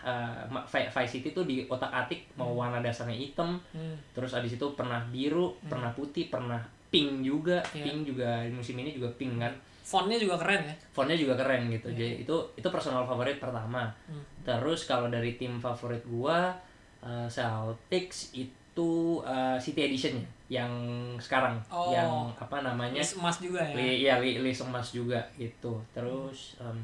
[0.67, 3.95] Vi- Vice City tuh di otak atik mau warna dasarnya hitam, Hmm.
[4.11, 6.59] terus abis itu pernah biru, pernah putih, pernah
[6.91, 7.63] pink juga.
[7.71, 7.87] Iya.
[7.87, 9.55] Pink juga di musim ini juga pink kan.
[9.85, 11.93] fontnya juga keren ya Fontnya juga keren gitu.
[11.93, 11.97] Iya.
[12.17, 13.93] Jadi itu itu personal favorit pertama.
[14.09, 14.25] Hmm.
[14.41, 16.57] Terus kalau dari tim favorit gua
[17.05, 20.19] eh, Celtics itu eh, City Edition
[20.51, 20.71] yang
[21.17, 21.91] sekarang Oh.
[21.91, 22.99] yang apa namanya?
[22.99, 25.79] list emas juga ya Li, iya, li, list emas juga gitu.
[25.91, 26.79] Terus em,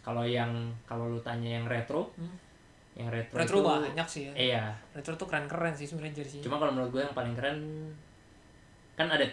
[0.00, 0.50] kalau yang
[0.84, 2.34] kalau lu tanya yang retro, Hmm.
[2.94, 4.64] yang retro, retro itu, banyak sih ya Iya.
[4.92, 7.58] retro tuh keren keren sih sebenarnya jersey Cuma kalau menurut gue yang paling keren
[8.92, 9.24] kan ada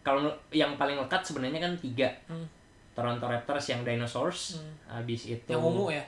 [0.00, 2.08] kalau yang paling lekat sebenarnya kan tiga.
[2.26, 2.46] Hmm.
[2.94, 4.74] Toronto Raptors yang dinosaurs, Hmm.
[4.98, 6.02] habis itu yang ungu ya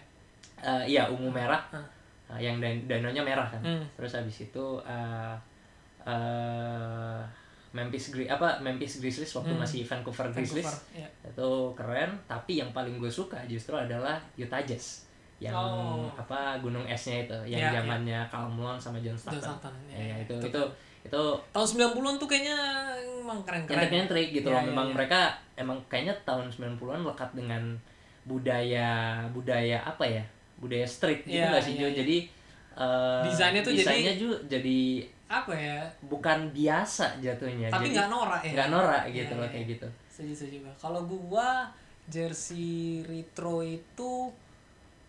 [0.61, 1.87] eh, iya ungu merah, Hmm.
[2.31, 3.63] Eh, yang dan dinonya merah kan.
[3.63, 3.83] Hmm.
[3.95, 5.35] Terus habis itu eh
[6.03, 7.21] eh
[7.71, 9.63] Memphis Gri apa Memphis Grizzlies waktu Hmm.
[9.63, 11.09] masih Vancouver Grizzlies Vancouver, ya.
[11.25, 15.07] itu keren tapi yang paling gue suka justru adalah Utah Jazz
[15.39, 16.11] yang Oh.
[16.13, 17.81] apa gunung esnya itu yang Ya, ya.
[17.81, 20.17] zamannya Karl Malone sama John John Stockton, Stockton, ya, Ya, ya.
[20.21, 20.63] itu Itu itu
[21.01, 22.59] itu Tahun 90-an tuh kayaknya
[23.17, 23.79] emang keren-keren.
[23.79, 24.95] nyentrik-nyentrik gitu Ya, loh memang ya.
[24.95, 25.21] mereka
[25.55, 27.63] emang kayaknya tahun 90-an lekat dengan
[28.23, 28.91] budaya
[29.29, 30.21] budaya apa ya
[30.57, 31.95] budaya street gitu Ya, nggak sih ya, Jo ya.
[31.97, 32.17] jadi
[32.75, 34.81] eh, Desainnya tuh jadi- desainnya juga jadi
[35.31, 35.79] Apa ya?
[36.03, 38.51] bukan biasa jatuhnya Tapi nggak norak ya.
[38.53, 39.53] nggak norak gitu Ya, loh ya.
[39.53, 40.59] kayak gitu Setuju setuju.
[40.77, 41.71] Kalau gua
[42.05, 44.29] jersey retro itu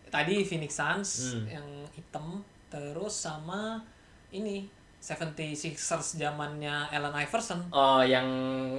[0.08, 1.44] tadi Phoenix Suns Hmm.
[1.50, 3.82] yang hitam terus sama
[4.30, 4.64] ini
[5.02, 7.58] 76ers zamannya Allen Iverson.
[7.68, 8.24] oh yang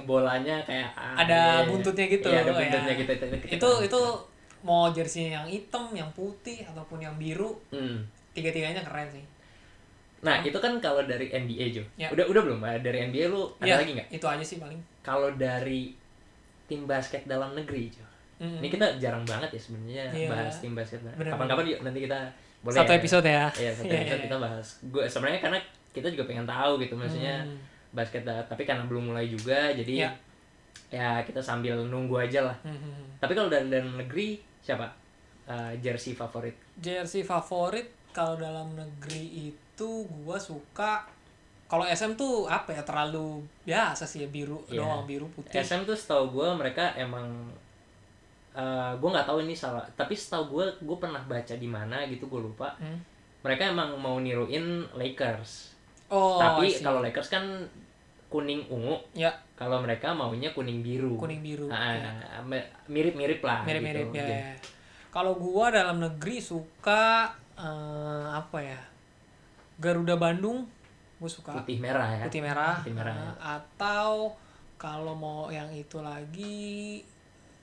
[0.02, 1.68] bolanya kayak ah, Ada iya, iya.
[1.68, 2.56] buntutnya gitu, iya ada ya.
[2.56, 4.00] buntutnya gitu itu Itu itu
[4.64, 8.00] mau jersey yang hitam, yang putih ataupun yang biru, Hmm.
[8.32, 9.20] tiga-tiganya keren sih.
[10.24, 12.08] Nah itu kan kalau dari NBA Jo Ya.
[12.08, 14.80] udah udah belum dari NBA lu Ya, ada lagi nggak Itu aja sih paling.
[15.00, 15.92] kalau dari
[16.64, 18.02] tim basket dalam negeri Jo
[18.34, 18.58] Mm-mm.
[18.58, 20.26] Ini kita jarang banget ya sebenarnya Iya.
[20.26, 20.98] bahas tim basket.
[21.06, 22.18] Kapan-kapan yuk nanti kita
[22.60, 22.98] boleh Satu ya.
[22.98, 23.44] episode ya.
[23.54, 24.66] Iya, satu Iya, episode iya, kita bahas.
[24.84, 25.58] Gue sebenarnya karena
[25.92, 27.54] kita juga pengen tahu gitu maksudnya Hmm.
[27.92, 30.10] basket tapi karena belum mulai juga jadi Iya.
[30.90, 32.56] ya kita sambil nunggu aja lah.
[32.64, 33.22] Mhm.
[33.22, 34.90] Tapi kalau dari dalam negeri siapa?
[35.44, 36.58] Eh, jersey favorit.
[36.74, 41.02] Jersey favorit kalau dalam negeri itu gua suka
[41.64, 44.78] kalau SM tuh apa ya terlalu biasa sih ya biru Iya.
[44.78, 45.56] doang biru putih.
[45.56, 47.26] SM tuh setahu gue mereka emang
[48.54, 52.24] eh gue nggak tahu ini salah tapi setahu gue gue pernah baca di mana gitu
[52.24, 53.02] gue lupa Hmm.
[53.42, 54.62] mereka emang mau niruin
[54.92, 55.74] Lakers
[56.06, 57.42] Oh, tapi kalau Lakers kan
[58.28, 61.66] kuning ungu ya kalau mereka maunya kuning biru kuning biru.
[61.66, 62.12] Ah, ya.
[62.40, 64.20] me- mirip-mirip lah Mirip-mirip gitu.
[64.20, 64.38] ya.
[64.44, 64.54] ya.
[65.08, 68.78] Kalau gua dalam negeri suka eh, apa ya?
[69.78, 70.66] Garuda Bandung
[71.18, 73.32] gue suka putih merah ya putih merah, Putih merah, eh, ya.
[73.62, 74.34] atau
[74.76, 77.00] kalau mau yang itu lagi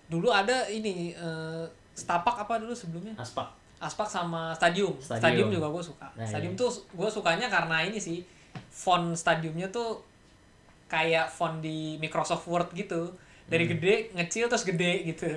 [0.09, 4.93] dulu ada ini eh, Stapak apa dulu sebelumnya aspak Aspak sama Stadium.
[5.01, 5.21] Stadium.
[5.25, 6.05] Stadium, juga gue suka.
[6.13, 6.61] Nah, stadium iya.
[6.61, 8.21] tuh gue sukanya karena ini sih
[8.69, 9.97] font stadiumnya tuh
[10.85, 13.09] kayak font di Microsoft Word gitu.
[13.51, 13.73] Dari Hmm.
[13.75, 15.27] gede ngecil terus gede gitu.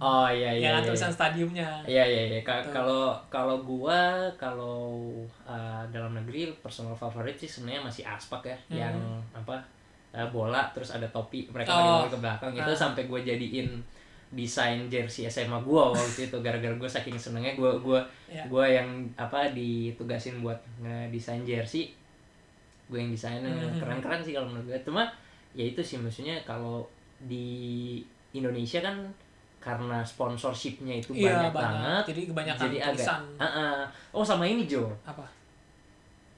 [0.00, 1.16] oh iya iya yang iya, tulisan iya.
[1.20, 1.68] stadiumnya.
[1.84, 2.40] Iya iya iya.
[2.40, 2.72] Tuh.
[2.72, 4.00] Kalau kalau gua
[4.34, 5.12] kalau
[5.44, 8.80] uh, dalam negeri personal favorit sih sebenarnya masih aspak ya, Hmm.
[8.80, 8.96] yang
[9.30, 9.60] apa
[10.10, 12.08] uh, bola terus ada topi mereka Oh.
[12.08, 12.80] ke belakang itu Ah.
[12.80, 13.68] sampai gua jadiin
[14.30, 18.40] desain jersey SMA gua waktu itu gara-gara gua saking senengnya gua gua Ya.
[18.48, 21.92] gua yang apa ditugasin buat ngedesain jersey
[22.86, 23.78] gue yang desainnya Hmm.
[23.78, 25.06] keren-keren sih kalau menurut gue cuma
[25.52, 26.82] ya itu sih maksudnya kalau
[27.20, 27.46] di
[28.30, 28.96] Indonesia kan
[29.58, 33.06] karena sponsorshipnya itu Iya banyak, banget Jadi kebanyakan jadi agak.
[33.36, 33.78] Ah, ah.
[34.10, 35.26] oh sama ini Jo Apa?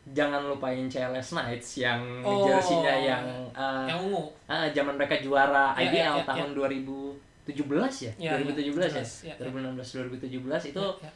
[0.05, 2.43] jangan lupain CLS Knights yang Oh.
[2.43, 3.23] jersey-nya yang
[3.55, 4.27] ah, yang ungu.
[4.45, 9.35] ah, zaman mereka juara Iya, IBL iya, iya, tahun 2017 ya, Iya, 2017 ya, iya.
[9.39, 9.87] 2016
[10.19, 11.13] 2017 itu Ya, ya.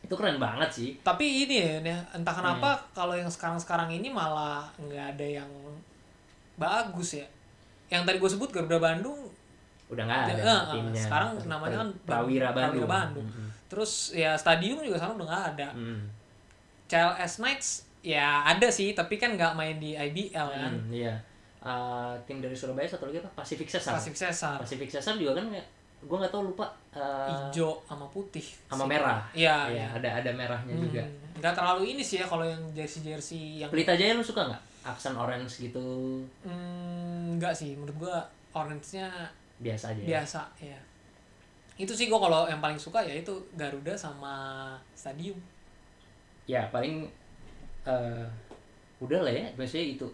[0.00, 2.86] itu keren banget sih Tapi ini ya, entah kenapa Hmm.
[2.94, 5.50] kalau yang sekarang-sekarang ini malah nggak ada yang
[6.54, 7.26] bagus ya.
[7.90, 9.18] Yang tadi gue sebut Garuda Bandung
[9.90, 13.26] udah nggak ada Ya, eh, timnya sekarang namanya kan Prawira Bandung, Prawira Bandung.
[13.26, 13.48] Mm-mm.
[13.66, 15.68] Terus ya stadium juga sekarang udah nggak ada.
[15.74, 16.00] Mm.
[16.86, 17.68] CLS Knights
[18.00, 20.72] ya ada sih, tapi kan nggak main di IBL kan.
[20.78, 21.14] Mm, iya
[21.60, 25.44] Uh, tim dari Surabaya satu lagi apa Pacific Cesar Pasif Cesar, Pacific Cesar juga kan
[26.00, 26.64] gue nggak tahu lupa
[26.96, 28.40] uh, hijau sama putih.
[28.64, 29.86] sama merah Iya, iya.
[29.92, 31.04] ada ada merahnya Hmm, juga
[31.36, 35.12] Nggak terlalu ini sih ya kalau yang jersey-jersey yang Pelita Jaya lu suka nggak aksen
[35.12, 35.80] orange gitu
[36.42, 38.16] hmm, nggak sih menurut gua
[38.52, 39.08] orange-nya
[39.58, 40.06] biasa aja ya?
[40.10, 40.78] biasa ya.
[41.76, 45.36] Itu sih gua kalau yang paling suka ya itu Garuda sama Stadium.
[46.44, 47.06] ya paling
[47.84, 48.26] uh,
[48.98, 50.06] udah lah ya biasanya itu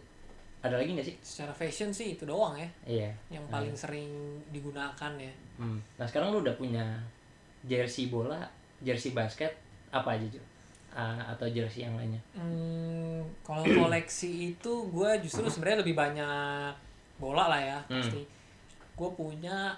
[0.60, 4.10] ada lagi nggak sih Secara fashion sih itu doang ya iya yang Nah, paling sering
[4.50, 5.32] digunakan ya.
[5.56, 5.78] hmm.
[5.96, 6.82] nah sekarang lu udah punya
[7.62, 8.42] jersey bola
[8.78, 9.54] jersey basket
[9.88, 10.42] apa aja Jo?
[10.96, 16.72] Uh, atau jersey yang lainnya Hmm, kalau koleksi itu gue justru sebenarnya lebih banyak
[17.16, 18.00] bola lah ya Hmm.
[18.00, 18.24] pasti.
[18.92, 19.76] Gue punya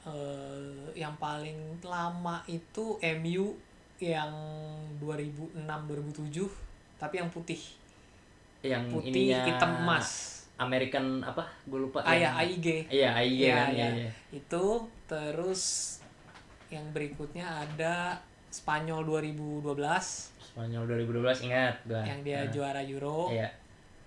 [0.00, 0.60] eh,
[0.94, 3.56] yang paling lama itu MU
[3.98, 4.32] yang
[4.98, 6.48] 2006-2007
[6.96, 7.60] tapi yang putih
[8.60, 10.08] yang putih ininya hitam emas
[10.56, 13.76] American apa gue lupa ayah yang- AIG iya AIG Iya, kan iya.
[13.76, 14.10] iya, iya.
[14.30, 14.64] itu
[15.06, 15.62] terus
[16.68, 18.20] yang berikutnya ada
[18.50, 19.62] Spanyol 2012
[20.50, 22.02] Spanyol 2012 ingat gua.
[22.02, 23.30] Yang dia Nah, juara Euro.
[23.30, 23.48] Iya.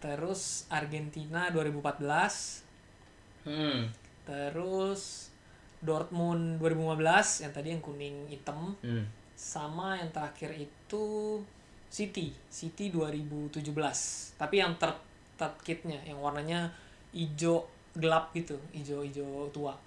[0.04, 3.80] Terus Argentina 2014 hmm.
[4.28, 5.32] Terus
[5.84, 8.76] Dortmund 2015 yang tadi yang kuning hitam.
[8.84, 9.08] Hmm.
[9.34, 11.40] Sama yang terakhir itu
[11.94, 13.62] City City 2017
[14.42, 14.90] tapi yang ter
[15.38, 16.74] third kitnya yang warnanya
[17.14, 19.06] ijo gelap gitu ijo
[19.54, 19.78] tua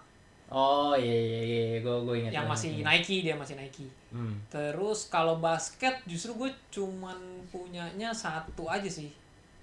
[0.49, 3.87] oh iya iya iya gue gue ingat yang masih Nike dia masih Nike.
[4.09, 4.39] Hmm.
[4.47, 9.11] terus kalau basket justru gue cuman punyanya satu aja sih.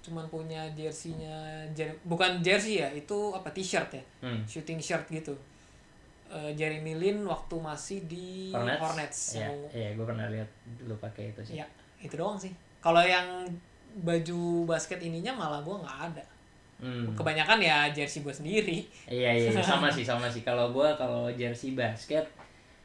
[0.00, 1.32] Cuman punya jersinya
[1.72, 4.04] jer- bukan jersey ya itu apa t-shirt ya?
[4.20, 4.44] Hmm.
[4.44, 5.32] shooting shirt gitu.
[6.26, 10.48] Eh, Jeremy Lin waktu masih di Hornets, Hornets, Iya, yang- iya gue pernah lihat
[10.82, 11.54] lu pakai itu sih.
[11.56, 11.66] Ya
[11.98, 12.52] itu doang sih.
[12.78, 13.48] Kalau yang
[13.96, 16.24] baju basket ininya malah gue nggak ada
[16.76, 17.14] Hmm.
[17.14, 21.72] kebanyakan ya jersey gue sendiri Iya iya sama sih sama sih kalau gue kalau jersey
[21.72, 22.26] basket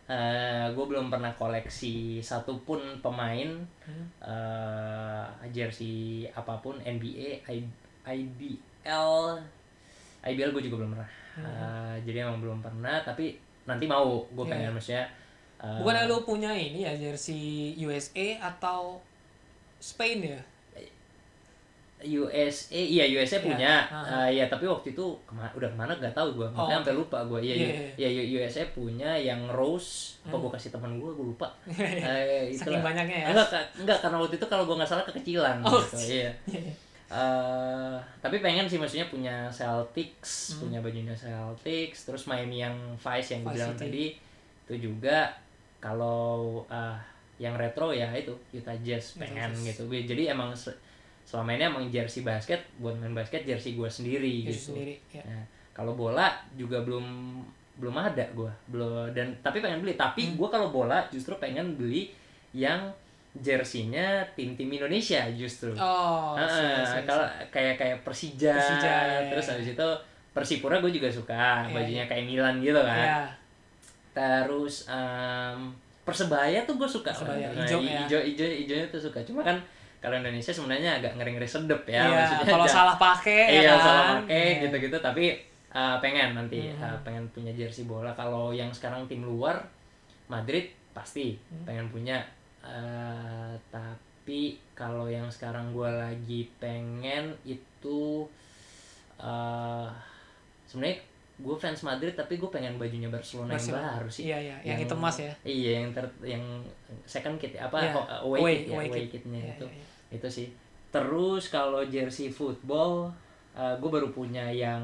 [0.06, 3.50] eh gue belum pernah koleksi satupun pemain
[3.84, 4.06] Hmm.
[4.22, 5.98] eh jersey
[6.30, 9.10] apa pun NBA I- IBL
[10.22, 13.32] IBL gue juga belum pernah Eh, jadi emang belum pernah tapi
[13.64, 14.76] nanti mau gue Iya, pengen iya.
[14.76, 15.04] maksudnya
[15.58, 19.00] eh, bukannya lu punya ini ya jersey USA atau
[19.78, 20.40] Spain ya
[22.02, 23.74] USA iya USA Iya, punya.
[23.86, 24.26] Ah.
[24.26, 26.96] Eh, ya tapi waktu itu kema- udah ke mana gak tahu gue makanya Oh, sampai
[26.96, 28.10] lupa gue iya Iya, iya.
[28.10, 30.42] ya, USA punya yang rose apa Hmm.
[30.42, 31.48] gue kasih teman gue gue lupa.
[31.76, 33.28] Eh, saking banyaknya ya.
[33.30, 35.76] Enggak enggak karena waktu itu kalau gue nggak salah kekecilan Oh.
[35.78, 36.32] gitu iya.
[37.10, 40.60] Eh, tapi pengen sih maksudnya punya Celtics Hmm.
[40.64, 44.14] punya bajunya Celtics terus Miami yang Vice yang gue bilang tadi
[44.64, 45.34] itu juga
[45.80, 47.02] kalau ah,
[47.36, 49.74] yang retro ya itu Utah Jazz Utah pengen Jazz.
[49.74, 49.84] gitu.
[49.90, 50.76] Jadi emang se-
[51.30, 54.66] selama ini emang jersey basket buat main basket jersey gue sendiri jersey gitu.
[54.74, 55.22] sendiri ya.
[55.22, 57.06] Nah, kalau bola juga belum
[57.78, 59.94] belum ada gue belum dan tapi pengen beli.
[59.94, 60.34] Tapi Hmm.
[60.36, 62.10] gue kalau bola justru pengen beli
[62.52, 62.90] yang
[63.40, 65.70] jersinya tim-tim Indonesia justru.
[65.72, 69.54] Oh siap, kalau kayak kayak Persija, Persija, ya, terus ya.
[69.54, 69.90] habis itu
[70.30, 72.98] Persipura gue juga suka Iya, bajunya kayak Milan gitu kan.
[73.00, 73.22] Ya
[74.10, 75.72] terus em,
[76.02, 77.14] Persebaya tuh gue suka.
[77.14, 78.02] Persebaya, Nah, hijau i- ya.
[78.04, 79.22] hijau hijau hijaunya tuh suka.
[79.22, 79.62] Cuma kan
[80.00, 83.60] kalau Indonesia sebenarnya agak ngeri ngeri sedep ya Iya, maksudnya kalau ja- salah pakai ya
[83.60, 83.80] iya kan?
[83.82, 84.60] salah pakai Iya.
[84.64, 85.26] gitu-gitu tapi
[85.70, 86.82] uh, pengen nanti Hmm.
[86.82, 89.60] uh, pengen punya jersey bola kalau yang sekarang tim luar
[90.26, 91.64] Madrid pasti Hmm.
[91.64, 92.18] pengen punya
[92.62, 94.40] uh, tapi
[94.72, 98.24] kalau yang sekarang gue lagi pengen itu
[99.18, 99.90] uh,
[100.64, 100.98] sebenarnya
[101.38, 103.80] gue fans Madrid tapi gue pengen bajunya Barcelona, Barcelona.
[103.82, 106.44] yang baru sih iya iya yang, hitam emas ya iya yang ter yang
[107.06, 107.92] second kit apa Iya.
[107.92, 109.12] ho- away, Away, kit ya away away kit.
[109.18, 109.88] kitnya Iya, itu iya, iya.
[110.10, 110.48] Itu sih
[110.88, 113.14] terus kalau jersey football
[113.52, 114.82] gue baru punya yang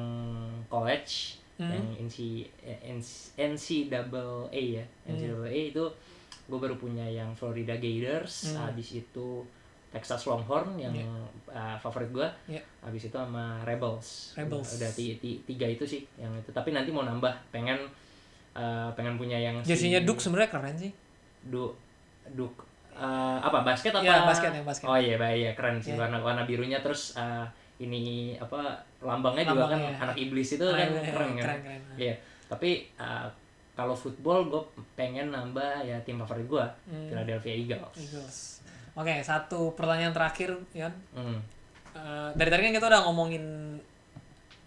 [0.65, 1.71] college Hmm.
[1.71, 2.43] yang NC
[2.83, 4.03] NC NCAA
[4.75, 5.15] ya Hmm.
[5.15, 5.85] NCAA itu
[6.45, 8.67] gue baru punya yang Florida Gators Hmm.
[8.67, 9.39] habis itu
[9.87, 11.07] Texas Longhorn yang Iya.
[11.47, 12.59] uh, favorit gue Iya.
[12.81, 14.67] habis itu sama Rebels Rebels.
[14.75, 17.79] udah ti- ti- tiga itu sih yang itu tapi nanti mau nambah pengen
[18.51, 20.91] uh, pengen punya yang si- jersinya Duke sebenarnya keren sih
[21.41, 21.71] du
[22.27, 22.51] duk
[22.95, 24.85] eh, apa basket apa Iya, basket, yang basket.
[24.85, 26.01] oh iya iya keren sih Iya.
[26.01, 27.45] warna warna birunya terus eh,
[27.77, 28.03] ini
[28.35, 29.99] apa lambangnya juga kan Lambangnya.
[30.01, 31.81] anak iblis itu Ah, kan iya, keren kan keren, keren.
[31.95, 32.15] iya
[32.45, 33.27] tapi eh,
[33.73, 37.07] kalau football gue pengen nambah ya tim favorit gue Hmm.
[37.09, 38.37] Philadelphia Eagles Eagles
[38.93, 41.39] oke satu pertanyaan terakhir Yon Hmm.
[41.91, 43.43] Eh, dari tadi kan kita udah ngomongin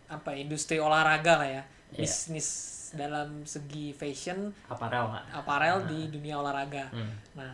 [0.06, 2.00] apa industri olahraga lah ya Iya.
[2.02, 2.48] bisnis
[2.90, 7.12] dalam segi fashion aparel aparel di dunia olahraga Hmm.
[7.34, 7.52] nah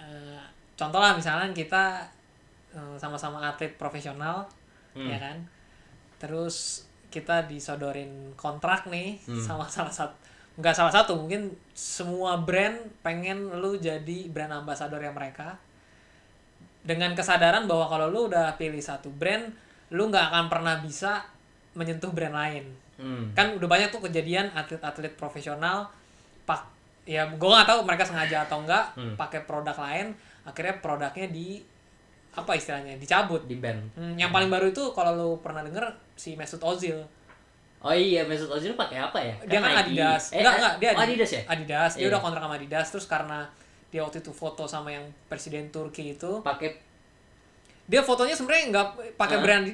[0.00, 0.40] eh,
[0.74, 2.00] contoh lah misalnya kita
[2.72, 4.48] eh, sama-sama atlet profesional
[4.90, 5.06] Hmm.
[5.06, 5.38] ya kan
[6.18, 6.82] terus
[7.14, 9.38] kita disodorin kontrak nih Hmm.
[9.38, 10.16] sama salah satu
[10.58, 15.54] nggak salah satu mungkin semua brand pengen lu jadi brand ambassador yang mereka
[16.80, 19.52] dengan kesadaran bahwa kalau lu udah pilih satu brand
[19.92, 21.22] lu nggak akan pernah bisa
[21.76, 22.66] menyentuh brand lain
[23.00, 23.32] Hmm.
[23.32, 25.88] kan udah banyak tuh kejadian atlet-atlet profesional
[27.02, 29.14] ya gue nggak tahu mereka sengaja atau enggak Hmm.
[29.14, 31.60] pakai produk lain akhirnya produknya di
[32.30, 33.42] apa istilahnya dicabut.
[33.44, 35.82] Di band Hmm, yang paling baru itu kalau lu pernah denger
[36.14, 36.94] si Mesut Ozil.
[37.80, 39.34] Oh iya Mesut Ozil pakai apa ya?
[39.42, 39.82] Dia kan.
[39.82, 40.30] Adidas.
[40.30, 41.30] Eh, enggak enggak dia oh, Adidas.
[41.30, 41.42] Ya?
[41.44, 41.92] Adidas.
[41.92, 42.08] Dia Iya.
[42.08, 43.38] udah kontrak sama Adidas terus karena
[43.90, 46.78] dia waktu itu foto sama yang presiden Turki itu pakai
[47.84, 48.88] dia fotonya sebenarnya nggak
[49.18, 49.42] pakai Hah?
[49.42, 49.64] brand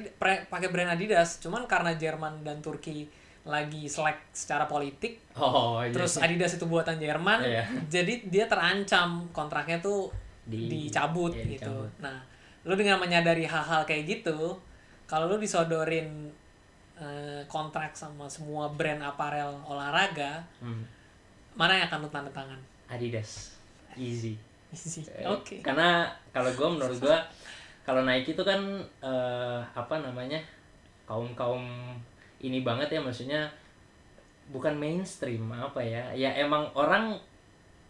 [0.49, 1.37] pakai brand Adidas.
[1.37, 3.05] Cuman karena Jerman dan Turki
[3.47, 6.19] lagi selek secara politik oh iya terus.
[6.19, 7.63] Adidas itu buatan Jerman Iya.
[7.87, 10.11] jadi dia terancam kontraknya tuh
[10.43, 11.91] Di- dicabut iya, gitu dicabut.
[11.99, 12.19] nah
[12.61, 14.55] lu dengan menyadari hal-hal kayak gitu
[15.05, 16.27] kalau lu disodorin
[16.95, 20.83] eh, kontrak sama semua brand aparel olahraga Hmm.
[21.53, 23.55] mana yang akan lu tanda tangan Adidas
[23.95, 24.35] easy
[24.67, 24.99] Easy.
[25.07, 27.17] Eh, oke Karena kalau gue menurut gue
[27.87, 28.59] kalau Nike itu kan
[28.99, 30.35] eh, apa namanya
[31.03, 31.63] kaum kaum
[32.39, 33.41] ini banget ya maksudnya
[34.47, 37.17] bukan mainstream apa ya ya emang orang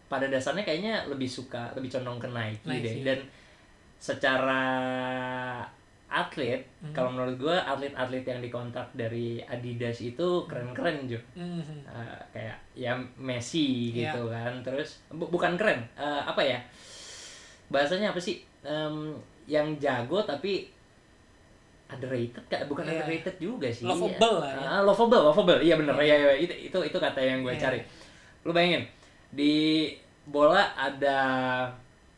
[0.06, 2.82] pada dasarnya kayaknya lebih suka lebih condong ke Nike, Nike.
[2.82, 3.18] deh dan
[3.98, 4.64] secara
[6.08, 6.94] atlet Hmm.
[6.94, 11.84] kalau menurut gue atlet-atlet yang dikontrak dari Adidas itu keren-keren Jo Mhm.
[11.84, 14.08] Uh, kayak ya Messi Iya.
[14.08, 16.56] gitu kan terus bu- bukan keren uh, apa ya
[17.68, 19.14] bahasanya apa sih Em,
[19.46, 20.66] yang jago tapi
[21.88, 23.00] underrated kak bukan Iya.
[23.00, 24.68] underrated juga sih Lovable lah ya.
[24.70, 27.62] Ah, lovable lovable iya bener iya iya, itu itu itu kata yang gue Iya.
[27.62, 27.80] cari
[28.42, 28.84] lu bayangin
[29.30, 29.88] di
[30.24, 31.18] bola ada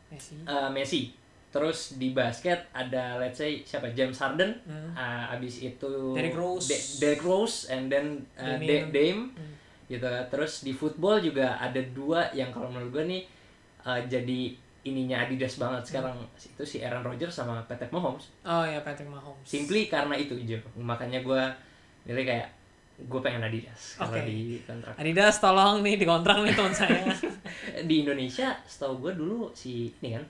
[0.07, 0.35] Messi.
[0.43, 1.01] uh, Messi
[1.47, 4.91] terus di basket ada let's say siapa James Harden Hmm.
[4.91, 6.65] uh, abis itu Derrick Rose.
[6.65, 8.87] De- Derrick Rose and then uh, Damian.
[8.87, 9.53] Da- Dame Hmm.
[9.87, 13.23] gitu terus di football juga ada dua yang kalau menurut gue nih
[13.81, 18.81] uh, jadi ininya Adidas banget sekarang itu si Aaron Rodgers sama Patrick Mahomes Oh ya
[18.81, 19.43] Patrick Mahomes.
[19.43, 21.41] simply karena itu Jo makanya gue
[22.03, 22.47] nilai kayak
[22.99, 24.25] gue pengen Adidas kalau Oke.
[24.25, 27.01] di kontrak Adidas tolong nih dikontrak nih teman saya.
[27.89, 30.23] di Indonesia setahu gue dulu si ini kan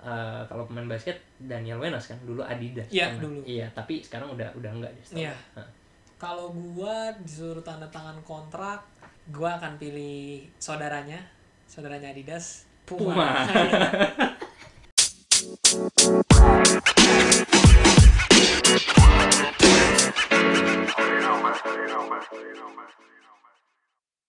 [0.00, 3.22] uh, kalau pemain basket Daniel Wenas kan dulu Adidas Iya, pernah.
[3.24, 3.40] dulu.
[3.44, 5.32] iya tapi sekarang udah udah enggak setahu Iya.
[5.54, 5.66] gue.
[6.18, 8.82] Kalau gua disuruh tanda tangan kontrak,
[9.30, 11.22] gua akan pilih saudaranya,
[11.64, 12.66] saudaranya Adidas.
[12.88, 14.34] 不买